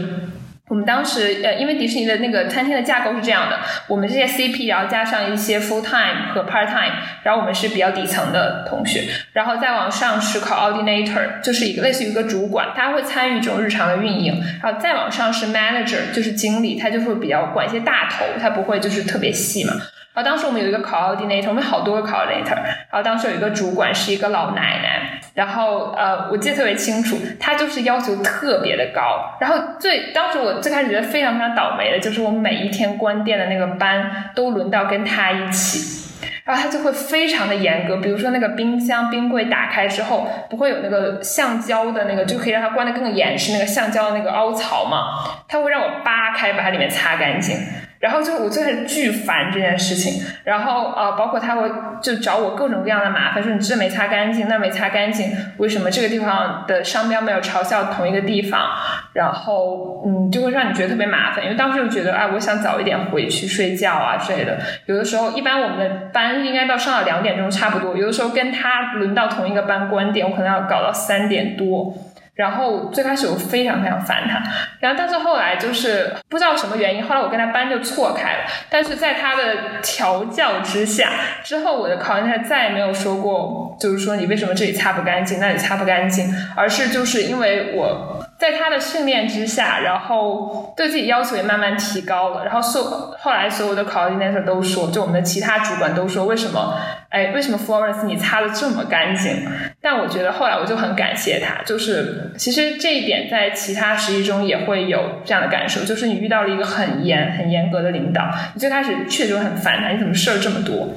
[0.69, 9.03] 我们当时呃，因为迪士尼的那个餐厅的架构是这样的，我们这些 CP，然后加上一些 full time 和 part time，然后我们是比较底层的同学，
[9.33, 19.73] 然后再往上是 coordinator，就是一个类似于一个主管，他会参与这种日常的运营，然后再往上是 manager，就是经理，他就会比较管一些大头，他不会就是特别细嘛。
[20.13, 24.98] 然后当时我们有一个 coordinator，我们好多个 coordinator，然后当时有一个主管是一个老奶奶。
[25.33, 29.37] 然后呃，我记得特别清楚，他就是要求特别的高。
[29.39, 35.97] 然后最当时我最开始觉得非常非常倒霉的，就是我每一天关店的那个班都轮到跟他一起。
[36.43, 47.55] 然后他就会非常的严格，比如说那个冰箱冰柜打开之后，不会有那个橡胶的那个，就可以让它关的更严实，那个橡胶的那个凹槽嘛，他会让我扒开把它里面擦干净。
[47.99, 51.69] 然后就我就很巨烦这件事情，然后呃，包括他会
[52.01, 58.61] 就找我各种各样的麻烦，说你这没擦干净，那没擦干净，为什么这个地方的商标没有嘲笑同一个地方？
[59.11, 64.57] 然后嗯，就会让你觉得特别麻烦，因为当时就觉得哎，我想早一点回去睡觉啊之类的。
[64.85, 71.93] 有的时候，一般我们的班应该到上到两点钟差不多，有的时候跟他轮到同一个班关点，我可能要搞到三点多。
[72.39, 74.41] 然后最开始我非常非常烦他，
[74.79, 78.39] 然后但是后来就是不知道什么原因，后来我跟他班就错开了。
[78.69, 81.09] 但是在他的调教之下，
[81.43, 92.45] 之后我的考研他再也没有说过，就是说你为什么这里擦不干净，那里擦不干净，而是就是因为我在他的训练之下，然后对自己要求也慢慢提高了。
[92.45, 99.45] 然后所后来所有的考研那时候都说，就我们的其他主管都说，为什么哎为什么 Florence 你擦的这么干净？
[99.81, 102.31] 但我觉得后来我就很感谢他，就是。
[102.37, 110.87] 其实这一点在其他实习中也会有这样的感受，就是你遇到了一个很严、很严格的领导，你最开始确实很烦他，你怎么事儿这么多？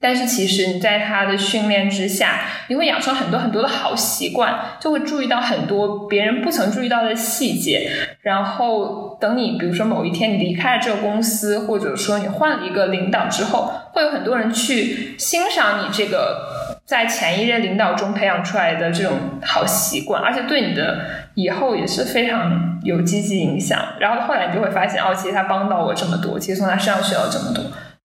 [0.00, 7.90] 但是其实你在他的训练之下，你会养成很多很多的好习惯，就会注意到很多别人不曾注意到的细节。
[8.22, 16.70] 然后等你比如说某一天你离开了这个公司，或者说你换了一个领导之后，会有很多人去欣赏你这个。
[16.86, 19.12] 在前一任领导中培养出来的这种
[19.44, 20.98] 好习惯，而且对你的
[21.34, 23.80] 以后也是非常有积极影响。
[24.00, 27.62] 然后后来你就会发现，哦，其实他帮到我这么多，其实从他身上学到这么多。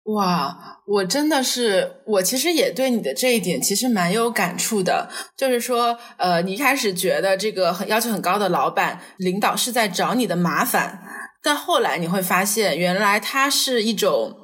[0.05, 5.09] 哇，我真的是，我其实也对你的这一点其实蛮有感触的。
[5.37, 10.99] 就是说，呃，你一开始觉得这个很要求很高的老板领导是在找你的麻烦，
[11.43, 14.37] 但后来你会发现，原来他是一种。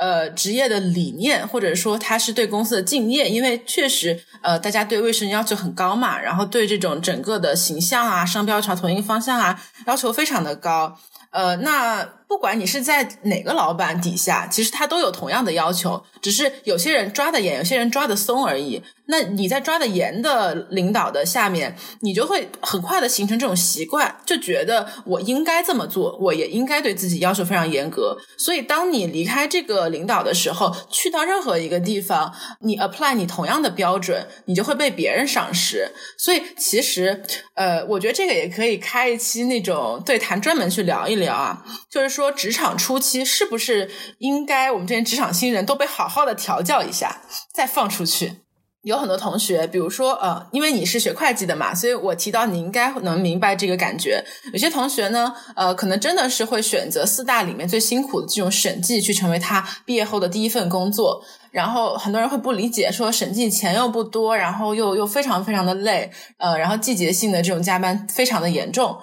[0.00, 10.96] 呃，职业的理念，或者说他是对公司的敬业，因为确实，呃，大家对卫生要求很高嘛，然后对这种整个的形象啊、商标朝同一个方向啊，要求非常的高。
[11.32, 18.80] 呃，那不管你是在哪个老板底下，其实他都有同样的要求，只是有些人抓的严，有些人抓的松而已。
[19.06, 28.16] 那你在抓的严的领导的下面，你就会很快的形成这种习惯，就觉得我应该这么做，我也应该对自己要求非常严格。
[28.38, 35.90] 所以，当你离开这个领导的时候，去到任何一个地方，你 apply 你同样的标准，你就会被别人赏识。
[36.16, 48.40] 所以，其实，呃，我觉得这个也可以开一期那种对谈，专门去聊一聊啊，就是说说职场初期是不是应该我们这些职场新人都被好好的调教一下，再放出去。
[48.82, 54.24] 有很多同学，比如说，呃，因为你是学会计的嘛，所以我提到你应该能明白这个感觉。
[54.54, 61.22] 有些同学呢，呃，可能真的是会选择四大里面最辛苦的这种审计，去成为他毕业后的第一份工作。
[61.50, 68.98] 然后很多人会不理解，说审计钱又不多，然后又又非常非常的累，呃，然后季节性的这种加班非常的严重。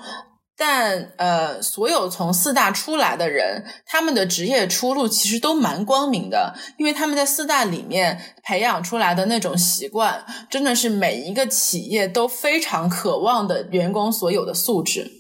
[0.58, 15.17] 但呃，所有从四大出来的人，他们的职业出路其实都蛮光明的，因为他们在四大里面培养出来的那种习惯，真的是每一个企业都非常渴望的员工所有的素质。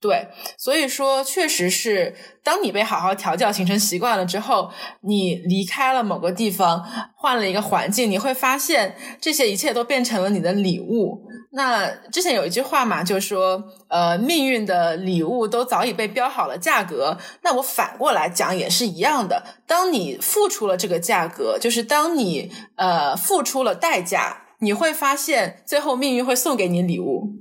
[0.00, 6.84] 对，所以说确实是，当你被好好调教形成习惯了之后，你离开了某个地方，
[7.16, 11.24] 换了一个环境，你会发现这些一切都变成了你的礼物。
[11.50, 17.18] 那之前有一句话嘛，就说，呃，命运的礼物都早已被标好了价格。
[17.42, 27.32] 那我反过来讲也是一样的，当你付出了这个价格，就是当你呃付出了代价，你会发现最后命运会送给你礼物。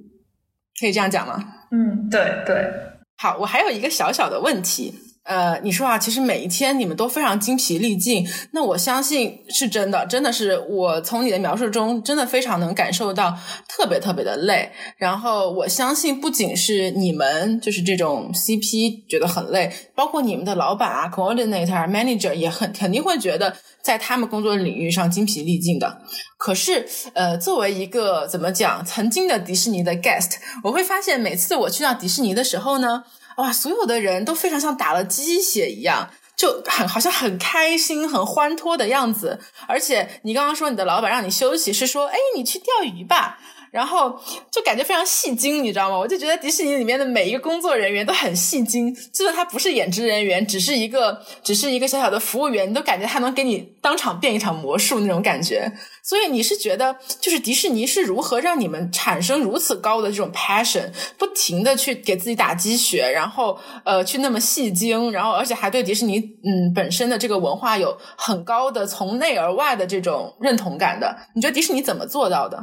[0.79, 1.53] 可以这样讲吗？
[1.71, 2.71] 嗯，对对，
[3.17, 4.93] 好，我还有一个小小的问题，
[5.27, 13.37] 呃，你说啊，其实每一天你们都非常精疲力尽，那我相信是真的，真的是我从你的描述中真的非常能感受到
[13.67, 14.71] 特别特别的累。
[14.97, 26.01] 然后我相信不仅是你们就是这种 CP 觉得很累，包括你们的老板啊，coordinator、manager 也很肯定会觉得在他们工作领域上精疲力尽的。
[26.37, 33.03] 可是，呃，作为一个怎么讲，曾经的迪士尼的 guest，我会发现每次我去到迪士尼的时候呢，
[33.37, 39.39] 哇，所有的人都非常像打了鸡血一样，就很好像很开心、很欢脱的样子。
[39.67, 43.39] 而且，你刚刚说你的老板让你休息，是说，哎，你去钓鱼吧。
[43.77, 44.19] 然后
[44.51, 45.95] 就感觉非常戏精，你知道吗？
[45.95, 55.71] 我就觉得迪士尼里面的每一个工作人员都很戏精，就算他不是演职人员，只是一个只是一个小小的服务员，你都感觉他能给你当场变一场魔术那种感觉。
[56.01, 71.15] 所以你是觉得，就是迪士尼是如何让你们产生如此高的这种 passion，不停的去给自己打鸡血，然后呃去那么戏精，然后而且还对迪士尼嗯本身的这个文化有很高的从内而外的这种认同感的？
[71.35, 72.57] 你觉得迪士尼怎么做到的？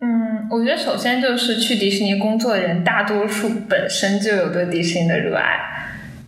[0.00, 5.58] 嗯，我觉得首先就是去迪士尼工作的人，大多数本身就有对迪士尼的热爱。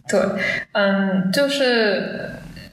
[0.08, 0.20] 对，
[0.72, 2.30] 嗯，就是。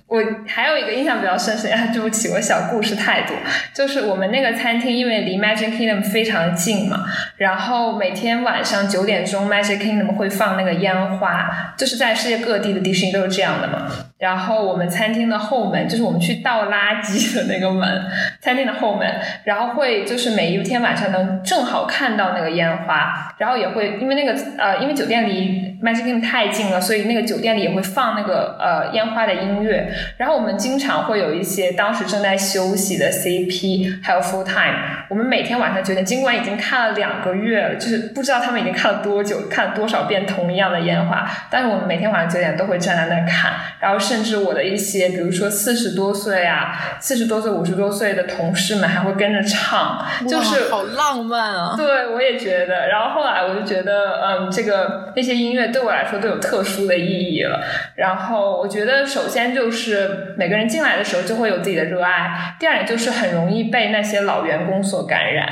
[0.10, 3.36] 我还有一个印象比较深是，啊，对不起，我小故事太多。
[3.74, 7.04] 就是我们那个餐厅，因为离 Magic Kingdom 非常近嘛，
[7.36, 13.92] 然后每天晚上九点钟，Magic Kingdom 会放那个烟花，就是在世界各地的迪士尼都是这样的嘛。
[14.18, 18.04] 然后我们餐厅的后门，就是我们去倒垃圾的那个门，
[18.42, 19.08] 餐厅的后门，
[19.44, 29.88] 然后会就是每一天晚上能正好看到那个烟花，然后也会因为那个呃，因为酒店离 Magic Kingdom 太近了，所以那个酒店里也会放那个呃烟花的音乐。
[30.18, 34.80] 然后我们经常会有一些当时正在休息的 CP，还有 full time。
[35.10, 43.52] 我们每天晚上九点，尽管已经看了两个月了，就是不知道他们已经看了多久，看了多少遍同一样的烟花，但是我们每天晚上九点都会站在那看。
[43.80, 51.76] 然后甚至我的一些，比如说四十多岁啊、四十多岁、五十多岁的同事们还会跟着唱，就是好浪漫啊！
[51.76, 52.88] 对，我也觉得。
[52.88, 57.62] 然后后来我就觉得，嗯，这个那些音乐对我来说都有特殊的意义了。
[57.96, 60.34] 然后我觉得，首先就是。
[60.38, 62.56] 每个人进来的时候就会有自己的热爱。
[62.60, 65.48] 第二点就是很容易被那些老员工所感染，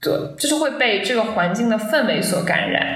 [0.00, 2.86] 对，就是会被这个环境的氛围所感染，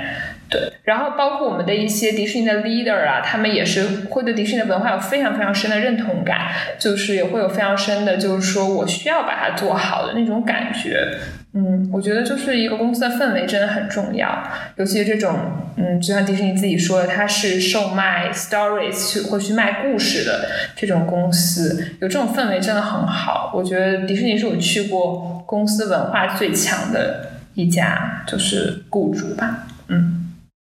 [0.49, 0.72] 对。
[0.84, 11.09] 然后包括我们的一些迪士尼的 leader 啊，他们也是会对迪士尼的文化有非常非常深的认同感，就是也会有非常深的，就是说我需要把它做好的那种感觉。
[11.55, 14.42] 嗯，我觉得就是一个公司的氛围真的很重要，
[14.76, 15.34] 尤其是这种，
[15.76, 20.46] 嗯，就像迪士尼自己说的，它是售卖 stories 去或去卖故事的
[20.76, 23.51] 这种公司，有这种氛围真的很好。
[23.55, 29.66] 我觉得迪士尼是我去过公司文化最强的一家，就是雇主吧。
[29.88, 30.18] 嗯，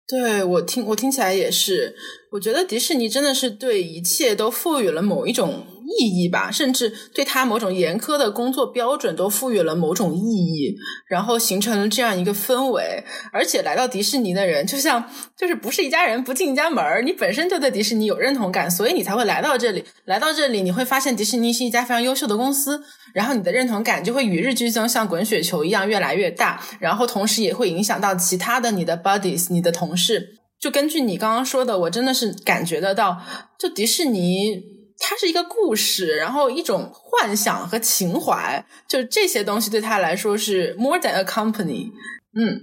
[0.06, 1.96] 对我听我听起来也是，
[2.36, 5.66] 我觉得迪士尼真的是对一切都赋予了某一种。
[5.98, 10.74] 意义吧，甚至对他某种严苛的工作标准都赋予了某种意义，
[11.06, 13.04] 然后形成了这样一个氛围。
[13.32, 19.84] 而且来到迪士尼的人，就像就是不是一家人不进一家门儿，你本身就对迪士尼有认同感，所以你才会来到这里。
[20.06, 22.82] 来到这里，你会发现迪士尼是一家非常优秀的公司，
[23.14, 26.60] 然后你的认同感就会与日俱增，像滚雪球一样越来越大。
[26.80, 30.40] 然后同时也会影响到其他的你的 buddies，你的同事。
[30.60, 33.20] 就根据你刚刚说的，我真的是感觉得到，
[33.58, 34.76] 就迪士尼。
[34.98, 41.90] 它是一个故事，然后一种幻想和情怀，就这些东西对他来说是 more than a company。
[42.34, 42.62] 嗯，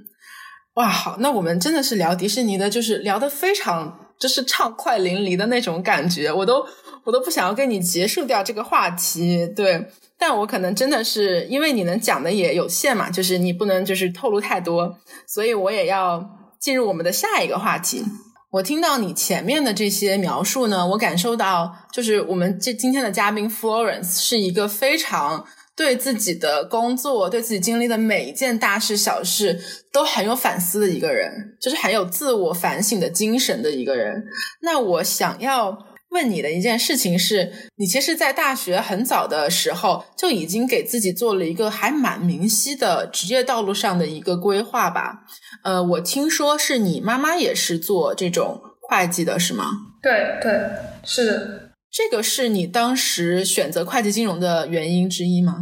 [0.74, 6.66] 哇，好，那我们真的是聊迪士尼的，就是聊得非常就是畅快淋漓的那种感觉，我都
[7.04, 9.48] 我都不想要跟你结束掉这个话题。
[9.56, 9.86] 对，
[10.18, 16.28] 但我可能真的是因为你能讲的也有限嘛，就是你不能就是透露太多，所以我也要
[16.64, 18.06] 进入我们的下一个话题。
[18.52, 25.46] 我听到你前面的这些描述呢，我感受到就是我们这今天的嘉宾 Florence 是一个非常
[25.76, 29.60] 对自己的工作、对自己经历的每一件大事小事
[29.92, 34.24] 都很有反思的一个人，就是很有自我反省的精神的一个人。
[34.62, 35.93] 那我想要。
[36.14, 45.26] 问你的一件事情是，你其实，在大学很早的时候就已经给自己做了一个还蛮明晰的职业道路上的一个规划吧？
[45.64, 49.72] 呃，我听说是你妈妈也是做这种会计的，是吗？
[50.02, 50.54] 对对，
[51.04, 51.72] 是的。
[51.92, 55.58] 这个是你当时选择会计金融的原因之一吗？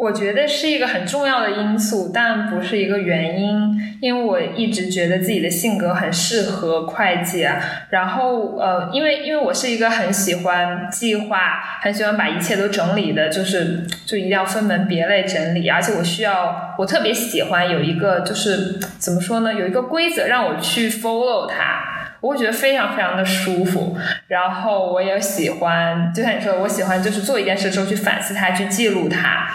[0.00, 3.78] 我觉得是一个很重要的因素，但不是一个原因。
[4.00, 7.60] 因为我一直觉得自己的性格很适合会计啊。
[7.90, 15.68] 然后呃，因为因为我是一个很喜欢计划、很喜欢把一切都整理的，就是就一定要分门别类整理。
[15.68, 19.52] 而且我需要，我特别喜欢有一个就是怎么说呢？
[19.52, 21.84] 有一个规则让我去 follow 它，
[22.22, 23.98] 我会觉得非常非常的舒服。
[24.28, 29.46] 然后我也喜欢，就像你说，我喜欢就是做一件事之后去反思它，去记录它。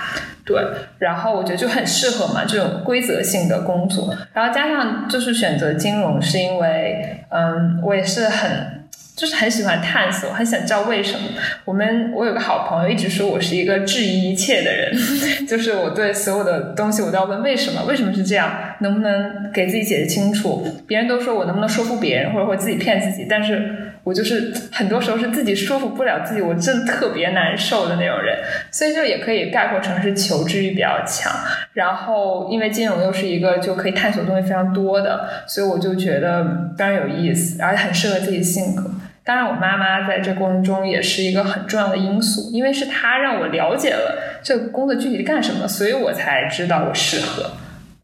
[0.45, 0.63] 对，
[0.99, 4.15] 然后我觉得就很适合嘛，这种规则性的工作。
[4.31, 8.85] 然后加上就是选择金融，是因为，嗯，我也是很，
[9.15, 11.29] 就是很喜欢探索，很想知道为什么。
[11.65, 14.93] 我们我有个好朋友一直说我是一个质疑一切的人，
[15.49, 20.65] 就是我对所有的东西我都要问为什么，为什么是这样，能不能给自己解释清楚？
[20.87, 28.37] 别人都说我能不能说服别人，或者会自己骗自己，但是我就是很多时候是自己说服不了自己，我真的特别难受的那种人。
[28.71, 31.31] 所以就也可以概括成是求知欲比较强。
[31.73, 38.91] 然后因为金融又是一个就可以探索东西非常多的，所以我就觉得非常有意思，而且很适合自己性格。
[39.23, 47.49] 当然，我妈妈在这过程中也是一个很重要的因素，因为是她让我了解了这个工作具体是干什么，所以我才知道我适合。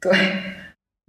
[0.02, 0.12] 对，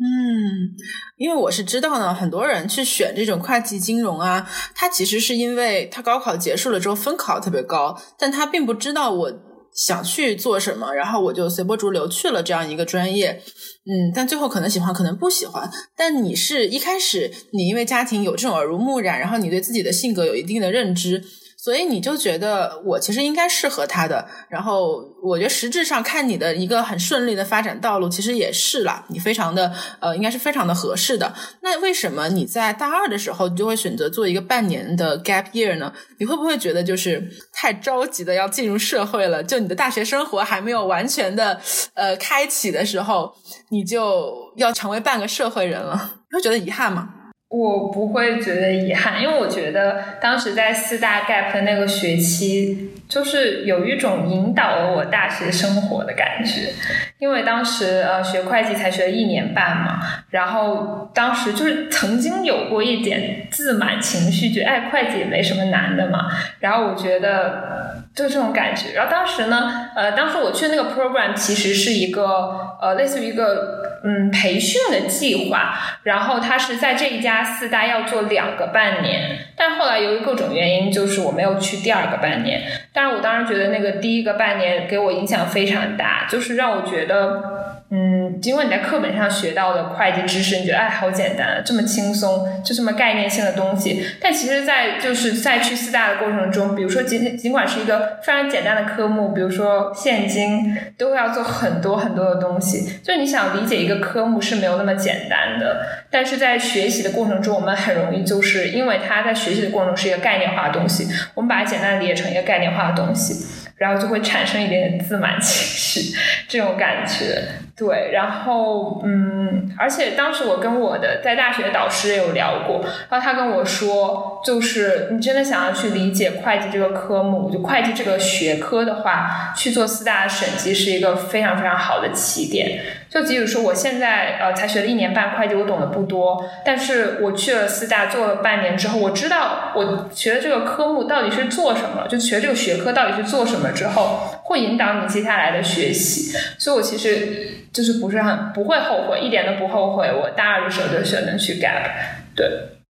[0.05, 0.75] 嗯，
[1.17, 9.33] 因为我是知道呢，很多人去选这种会计金融啊，他其实是因为他高考结束了之后分考特别高，但他并不知道我
[9.73, 13.41] 想去做什么，然后我就随波逐流去了这样一个专业。
[13.85, 15.71] 嗯，但最后可能喜欢，可能不喜欢。
[15.97, 21.23] 但你是一开始，你因为家庭有这种耳濡目染，然后你对自己的性格有一定的认知。
[21.63, 31.33] 所以你就觉得我其实应该适合他的，然后我觉得实质上看你的一个很顺利的发展道路，其实也是啦，你非常的呃，应该是非常的合适的。
[31.61, 35.93] 那为什么你在大二的时候你就会选择做一个半年的 gap year 呢？
[36.19, 39.41] 你会不会觉得就是太着急的要进入社会了？
[39.41, 41.61] 就你的大学生活还没有完全的
[41.95, 43.33] 呃开启的时候，
[43.69, 46.15] 你就要成为半个社会人了？
[46.29, 47.22] 你会觉得遗憾吗？
[47.53, 56.73] 我不会觉得遗憾，因为我觉得当时在四大 gap 的那个学期，就是有一种引导了我大学生活的感觉。
[57.19, 60.01] 因为当时呃学会计才学了一年半嘛，
[60.31, 66.31] 然后当时就是曾经有过一点自满情绪，觉得哎会计也没什么难的嘛。
[66.61, 68.95] 然后我觉得就这种感觉。
[68.95, 73.83] 然后当时呢，呃，当时我去那个 program 其实是一个呃类似于一个。
[74.05, 82.63] 嗯，培训的计划，然后他是在这一家四大要做两个半年，但后来由于各种原因，就是我没有去第二个半年。
[82.93, 87.63] 但是我当时觉得那个第一个半年给我影响非常大，就是让我觉得。
[87.95, 102.99] 嗯，尽管你在课本上学到的会计知识，你觉得哎好简单，这么轻松，就这么概念性的东西，但其实，在就是在去四大的过程中，比如说尽尽管是一个非常简单的科目，比如说现金，都会要做很多很多的东西。
[103.03, 113.45] 就你想理解一个科目是没有那么简单的，但是在学习的过程中，我们很容易就是因为它在学习的过程中是一个概念化的东西，我们把它简单理解成一个概念化的东西。
[113.79, 116.17] 然后就会产生一点点自满情绪，
[116.47, 117.43] 这种感觉，
[117.83, 118.11] 对。
[118.13, 132.81] 然后，嗯，而且当时我跟我的在大学导师也有聊过，然后他跟我说，就是你真的想要去理解会计这个科目，就会计这个学科的话，去做四大审计是一个非常非常好的起点。
[133.11, 146.37] 就即使说我现在呃才学了一年半会计，我懂得不多，但是我去了四大做了半年之后，我知道我学的这个科目到底是做什么，就学这个学科到底是做什么之后，会引导你接下来的学习。
[146.59, 150.09] 所以我其实就是不是很不会后悔，一点都不后悔。
[150.09, 151.91] 我大二的时候就选择去 gap。
[152.35, 152.47] 对，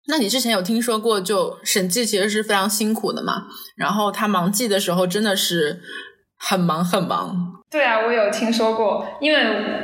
[0.08, 3.48] 那你之前有听说过，就审计其实是非常辛苦的嘛？
[3.76, 5.82] 然后他忙季的时候真的是
[6.40, 7.56] 很忙很忙。
[7.70, 9.40] 对啊，我有听说过，因为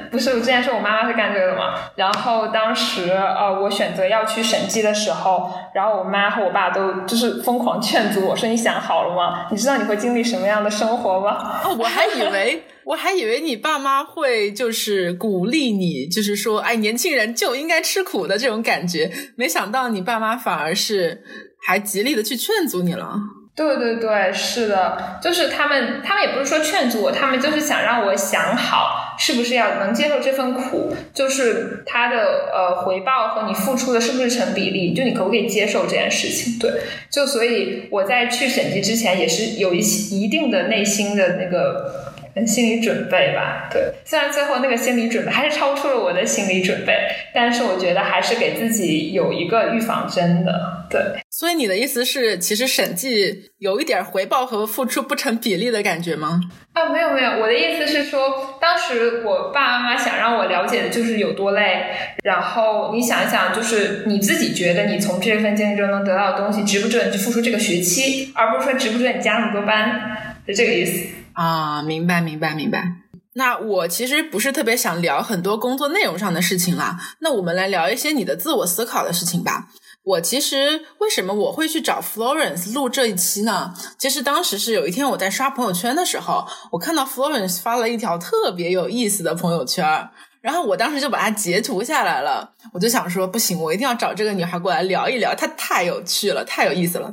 [0.10, 9.48] 不是我之前说我妈妈是干这个的嘛，然后当时呃我选择要去审计的时候，然后我妈和我爸都就是疯狂劝阻我说你想好了吗？
[9.52, 11.62] 你知道你会经历什么样的生活吗？
[11.78, 21.22] 我还以为我还以为你爸妈会就是鼓励你，就是说哎年轻人就应该吃苦的这种感觉，没想到你爸妈反而是
[21.68, 23.20] 还极力的去劝阻你了。
[23.56, 36.60] 对对对，是的，就是他们，他们也不是说劝阻我，他们就是想让我想好，是不是要能接受这份苦，就是他的呃回报和你付出的是不是成比例，就你可不可以接受这件事情？
[36.60, 36.70] 对，
[37.10, 42.14] 就所以我在去审计之前也是有一些一定的内心的那个。
[42.48, 46.98] 心理准备吧，对，虽然最后那个心理准备还是超出了我的心理准备，
[47.36, 51.00] 但是我觉得还是给自己有一个预防针的，对。
[51.30, 56.40] 所以你的意思是，其实审计有一点回报和付出不成比例的感觉吗？
[56.72, 61.84] 啊，没有没有，我的意思是说，当时我爸爸妈妈想让我了解的就是有多累，
[62.24, 71.06] 然后你想一想，就是你自己觉得你从这份经历中能得到的东西，值不值得你去付出这个学期，而不是说值不值得你加那么多班，是这个意思。
[71.36, 72.94] 啊，明白明白明白。
[73.34, 76.98] 那我其实不是特别想聊很多工作内容上的事情啦。
[77.20, 79.68] 那我们来聊一些你的自我思考的事情吧。
[80.04, 83.74] 我其实为什么我会去找 Florence 录这一期呢？
[83.98, 90.10] 其实当时是有一天我在刷朋友圈的时候，我看到 Florence 发了一条特别有意思的朋友圈。
[90.42, 97.12] 然后我当时就把它截图下来了，我就想说不行，我一定要找这个女孩过来聊一聊，她太有趣了，太有意思了。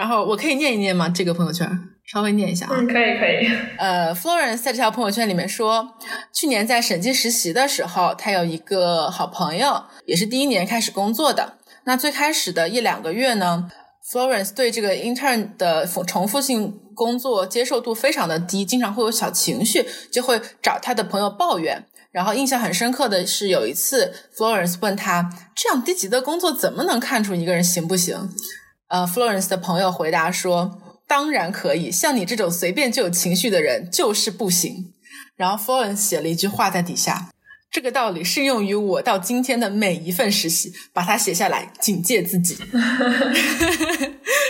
[0.00, 1.10] 然后我可以念一念吗？
[1.10, 1.68] 这个朋友圈，
[2.06, 2.70] 稍微念一下啊。
[2.72, 3.46] 嗯，可以可以。
[3.76, 5.86] 呃，Florence 在这条朋友圈里面说，
[6.32, 11.58] 去年在审计实习的时候，他有一个好朋友，也是第一年开始工作的。
[11.84, 13.70] 那最开始的一两个月呢
[14.10, 21.84] ，Florence 对这个 intern 的重复性工作接受度非常的低，经常会有小情绪，就会找他的朋友抱怨。
[22.10, 28.30] 然后印象很深刻的是，有一次 Florence 问他，这样低级的工作怎么能看出一个人行不行？
[28.90, 34.92] 呃，Florence 的朋友回答说，当然可以，像你这种随便就有情绪的人就是不行。
[35.36, 37.28] 然后 Florence 写了一句话在底下。
[37.70, 42.56] 这个道理适用于我到今天的每一份实习，把它写下来，警戒自己。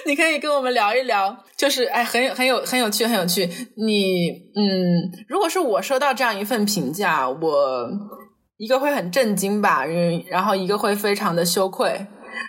[0.07, 3.47] 你可以跟我们聊一聊，就是哎，很有很有很有趣，很有趣。
[3.77, 7.91] 你嗯，如果是我收到这样一份评价，我
[8.57, 9.85] 一个会很震惊吧，
[10.31, 12.07] 然后一个会非常的羞愧。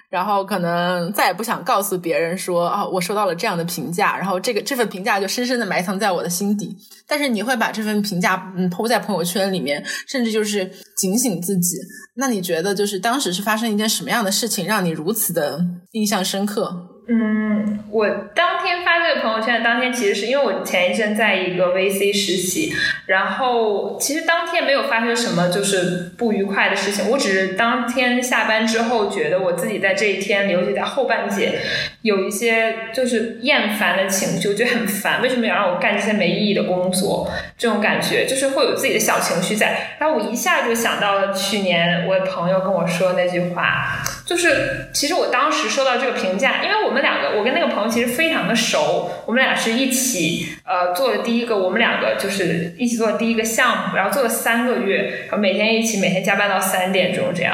[0.10, 6.76] 然后可能再也不想告诉别人说啊，我收到了这样的评价，然后这个这份评价就深深的埋藏在我的心底。
[7.08, 11.78] 但是你会把这份评价嗯抛在朋友圈里面，甚至就是警醒自己。
[12.16, 15.60] 那你觉得就是当时是发生一件什么样的事情，让你如此的
[15.92, 16.88] 印象深刻？
[17.14, 22.74] 嗯，我当天发这个朋友圈的当天，其实是因为我前一阵在一个 VC 实习，
[23.08, 31.60] 然后其实当天没有发生什么就是不愉快的事情，我只是当天下班之后觉得我自己在这一天，尤其在后半截，
[32.02, 37.30] 有一些就是厌烦的情绪，我觉得很烦，为什么要让我干这些没意义的工作？
[37.58, 44.02] 这种感觉就是会有自己的小情绪在，然后我一下就想到了去年我朋友跟我说那句话。
[44.32, 57.54] 就是其实我当时收到这个评价，因为我们两个，我跟那个朋友其实非常的熟，我们俩是一起呃做的第一个，我们两个就是一起做的第一个项目，然后做了三个月，然后每天一起，每天加班到三点钟这样，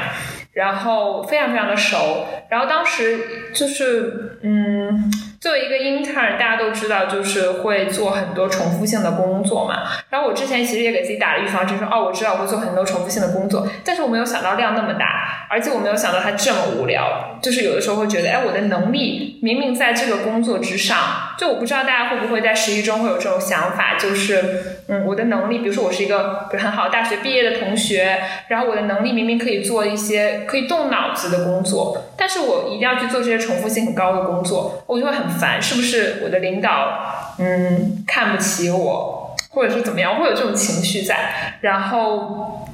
[0.54, 3.18] 然后非常非常的熟，然后当时
[3.56, 5.12] 就是嗯。
[5.40, 9.84] 作为一个 intern，大家都知道，就是会做很多重复性的工作嘛。
[10.10, 17.38] 然后我之前其实也给自己打了预防针，说哦，我知道我会做很多重复性的工作，但是我没有想到量那么大，而且我没有想到它这么无聊。
[17.40, 20.98] 就是有的时候会觉得，哎，我的能力明明在这个工作之上，
[21.38, 35.27] 就我不知道大家会不会在实习中会有这种想法，就是嗯，我的能力，比如说我是一个很好大学毕业的同学，然后我的能力明明可以做一些可以动脑子的工作，但是我一定要去做这些重复性很高的工作，我就会很。
[35.30, 41.60] 烦是不是我的领导嗯看不起我，或者是怎么样，会有这种情绪在。
[41.62, 42.68] 然后，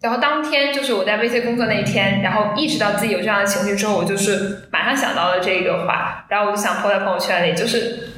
[0.00, 8.10] 然后当天就是我在 VC 工作那一天，然后意识到自己有这样的情绪之后，我就是马上想到了这个话，然后我就想抛在朋友圈里，就是。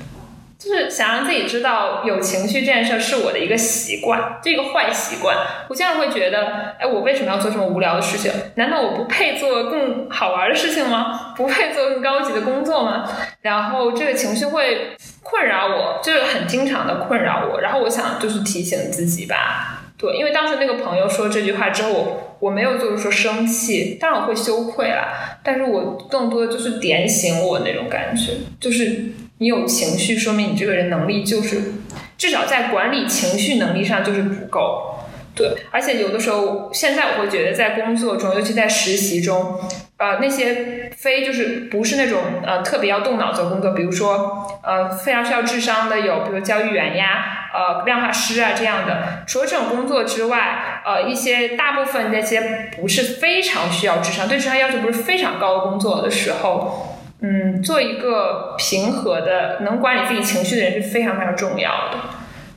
[0.60, 5.34] 就是想让自己知道有情绪这件事是我的一个习惯，这个坏习惯。
[5.70, 8.30] 我经常会觉得，哎，我为什么要做这么无聊的事情？
[8.56, 11.32] 难道我不配做更好玩的事情吗？
[11.34, 13.08] 不配做更高级的工作吗？
[13.40, 17.62] 然后这个情绪会困扰我，就是很经常的困扰我。
[17.62, 29.12] 然后我想就是提醒自己吧，对，因为当时那个朋友说这句话之后，我我没有就是说生气，当然我会羞愧啦，但是我更多的就是点醒我那种感觉，就是。
[29.40, 31.72] 你有情绪，说明你这个人能力就是，
[32.18, 34.98] 至少在管理情绪能力上就是不够。
[35.34, 39.58] 对，而且有的时候，现在我会觉得在工作中，尤其在实习中，
[39.96, 49.24] 呃，那些非就是不是那种呃特别要动脑子的工作，比如说呃非常需要智商的，有比如教育员呀，呃量化师啊这样的。
[49.26, 56.89] 除了这种工作之外，呃一些大部分那些不是非常需要智商，对智商要求不是非常高的工作的时候。
[57.22, 61.98] 嗯，做一个平和的、能管理自己情绪的人是非常非常重要的。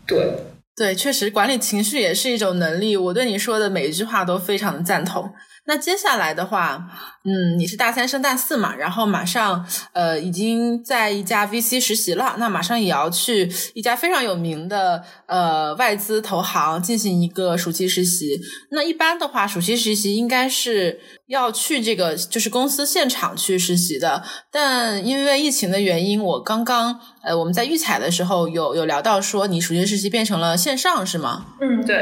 [0.08, 0.32] 对，
[0.76, 2.96] 对，确实管理情绪也是一种能力。
[2.96, 5.34] 我对你说的每一句话都非常的赞同。
[5.66, 6.90] 那接下来的话，
[7.24, 18.42] 嗯，你是大三升大四嘛，然后马上呃已经在一家 VC 实习了，那马上也要去一家非常有名的呃外资投行进行一个暑期实习。
[18.72, 31.46] 那一般的话，暑期实习应该是要去这个就是公司现场去实习的，但因为疫情的原因，我刚刚呃我们在预采的时候有有聊到说，你暑期实习变成了线上是吗？
[31.62, 31.96] 嗯，对。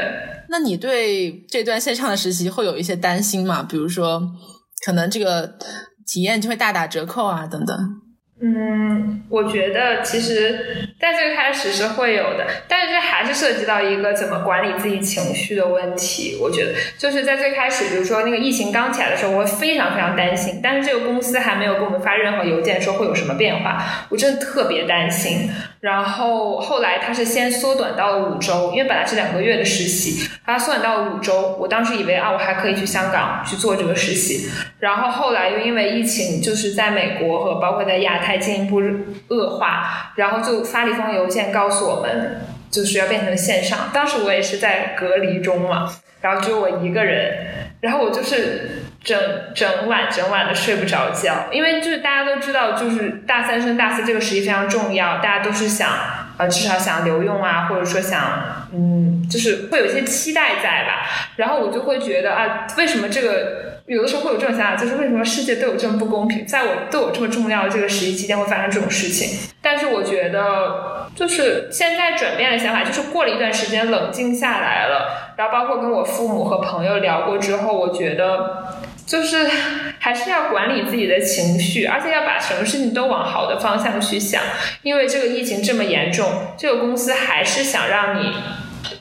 [0.52, 3.66] 那你对这段线上的实习会有一些担心吗？
[3.66, 4.22] 比如说，
[4.84, 5.56] 可能这个
[6.06, 7.74] 体验就会大打折扣啊，等等。
[8.44, 16.36] 嗯，我觉得其实在最开始是会有的，但是这还是涉及到一个怎么管理自己情绪的问题。
[16.38, 20.60] 我觉得就是在最开始，比如说那个疫情刚起来的时候，我会非常非常担心。
[20.62, 25.48] 但是这个公司还没有给我们发任何邮件说会有什么变化，我真的特别担心。
[25.82, 31.56] 然后后来他是先缩短到了五周，因为本来是两个月的实习，他缩短到了五周。
[31.58, 34.48] 我当时以为啊，我还可以去香港去做这个实习。
[34.78, 38.80] 然后后来又因为疫情，就是在美国和包括在亚太进一步
[39.26, 43.90] 恶化，然后就发了一封邮件告诉我们，就是要变成线上。
[43.92, 45.92] 当时我也是在隔离中嘛，
[46.22, 47.46] 然后只有我一个人，
[47.82, 48.78] 然后我就是。
[49.04, 49.18] 整
[49.52, 55.88] 整晚整晚的睡不着觉，因为就是大家都知道，就是大三升大四这个时期非常重要，大家都是想
[56.38, 61.06] 呃至少想留用啊，或者说想嗯，就是会有一些期待在吧。
[61.36, 69.50] 然后我就会觉得啊，为什么这个有的时候会有这种想法，就是为什么世界对我这么不公平，在我对我这么重要的这个实习期间会发生这种事情？
[69.60, 78.81] 但是我觉得就是现在转变的想法，就是过了一段时间冷静下来了，然后包括跟我父母和朋友聊过之后，我觉得。
[79.12, 79.46] 就是
[79.98, 84.40] 还是要管理自己的情绪，而且要把什么事情都往好的方向去想。
[84.80, 88.32] 因为这个疫情这么严重，这个公司还是想让你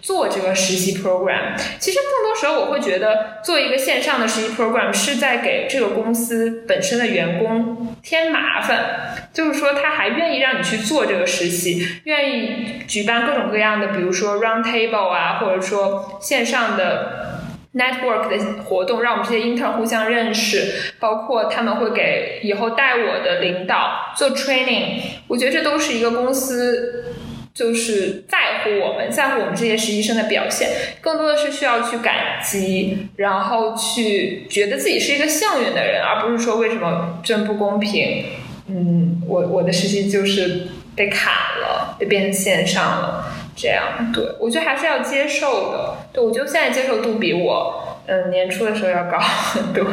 [0.01, 1.57] 做这个实习 program。
[1.80, 9.30] 其实更多时候，我会觉得做一个线上的实习 program 是在给这个公司本身的员工添麻烦。
[9.32, 17.39] 就是说，他还愿意让你去做这个实习，愿意举办各种各样的，比如说 round table 啊，或者说线上的。
[17.74, 24.99] Network 的活动，让我们这些 intern 互相认识，包括他们会给以后带我的领导做 training。
[25.28, 27.05] 我觉得这都是一个公司
[27.53, 30.69] 就是在乎我们，在乎我们这些实习生的表现，
[30.99, 38.26] 更多的是需要去感激，然后去觉得自己是一个幸运的人，而不是说为什么真不公平。
[38.67, 43.26] 嗯，我我的实习就是被砍了，被变成线上了。
[43.56, 45.97] 这样，对我觉得还是要接受的。
[46.14, 49.86] 对我觉得现在接受度比我嗯年初的时候要高 很多。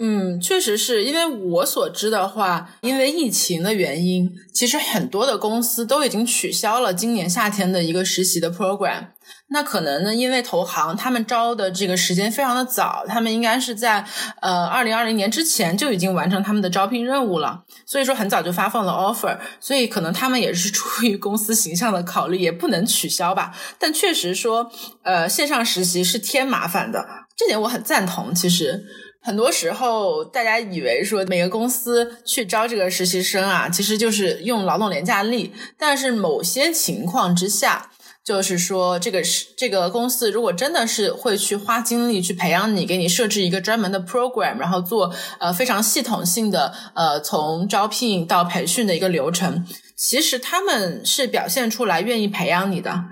[0.00, 9.06] 嗯，确实是因为我所知的话，因为疫情的原因，其实很多的公司都已经取消了今年夏天的一个实习的 program。
[9.50, 14.04] 那可能呢，因为投行他们招的这个时间非常的早，他们应该是在
[14.42, 23.54] 呃二零二零年之前就已经完成他们的招聘任务了，所以说很早就发放了 offer，所以可能他们也是出于公司形象的考虑，也不能取消吧。
[23.78, 24.70] 但确实说，
[25.02, 28.34] 呃，线上实习是添麻烦的，这点我很赞同。
[28.34, 28.84] 其实
[29.22, 37.90] 很多时候大家以为说每个公司去招这个实习生啊，其实就是用劳动廉价力，但是某些情况之下。
[38.28, 45.10] 就是说，这个是这个公司，如果真的是会去花精力去培养你，给你设置一个专门的 program，然后做
[45.40, 49.66] 呃非常系统性的呃从招聘到培训的一个流程，
[49.96, 53.02] 其实他们是表现出来愿意培养你的。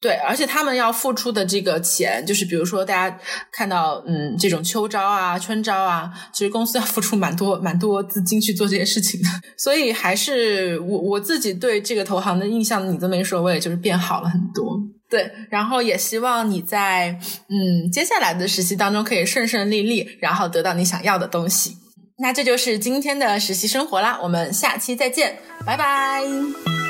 [0.00, 3.18] 对，而且他们要付出的这个钱，就是比如说大家
[3.52, 9.28] 看到，嗯，这种秋招啊、春招啊，其实公司要付出蛮多、蛮多资金去做这些事情的。
[9.58, 14.78] 所以还是我我自己对这个投行的印象，你这么一说，我也就是变好了很多。
[15.10, 21.76] 对，然后也希望你在嗯接下来的实习当中可以顺顺利利，然后得到你想要的东西。
[22.18, 26.89] 那这就是今天的实习生活啦，我们下期再见，拜拜。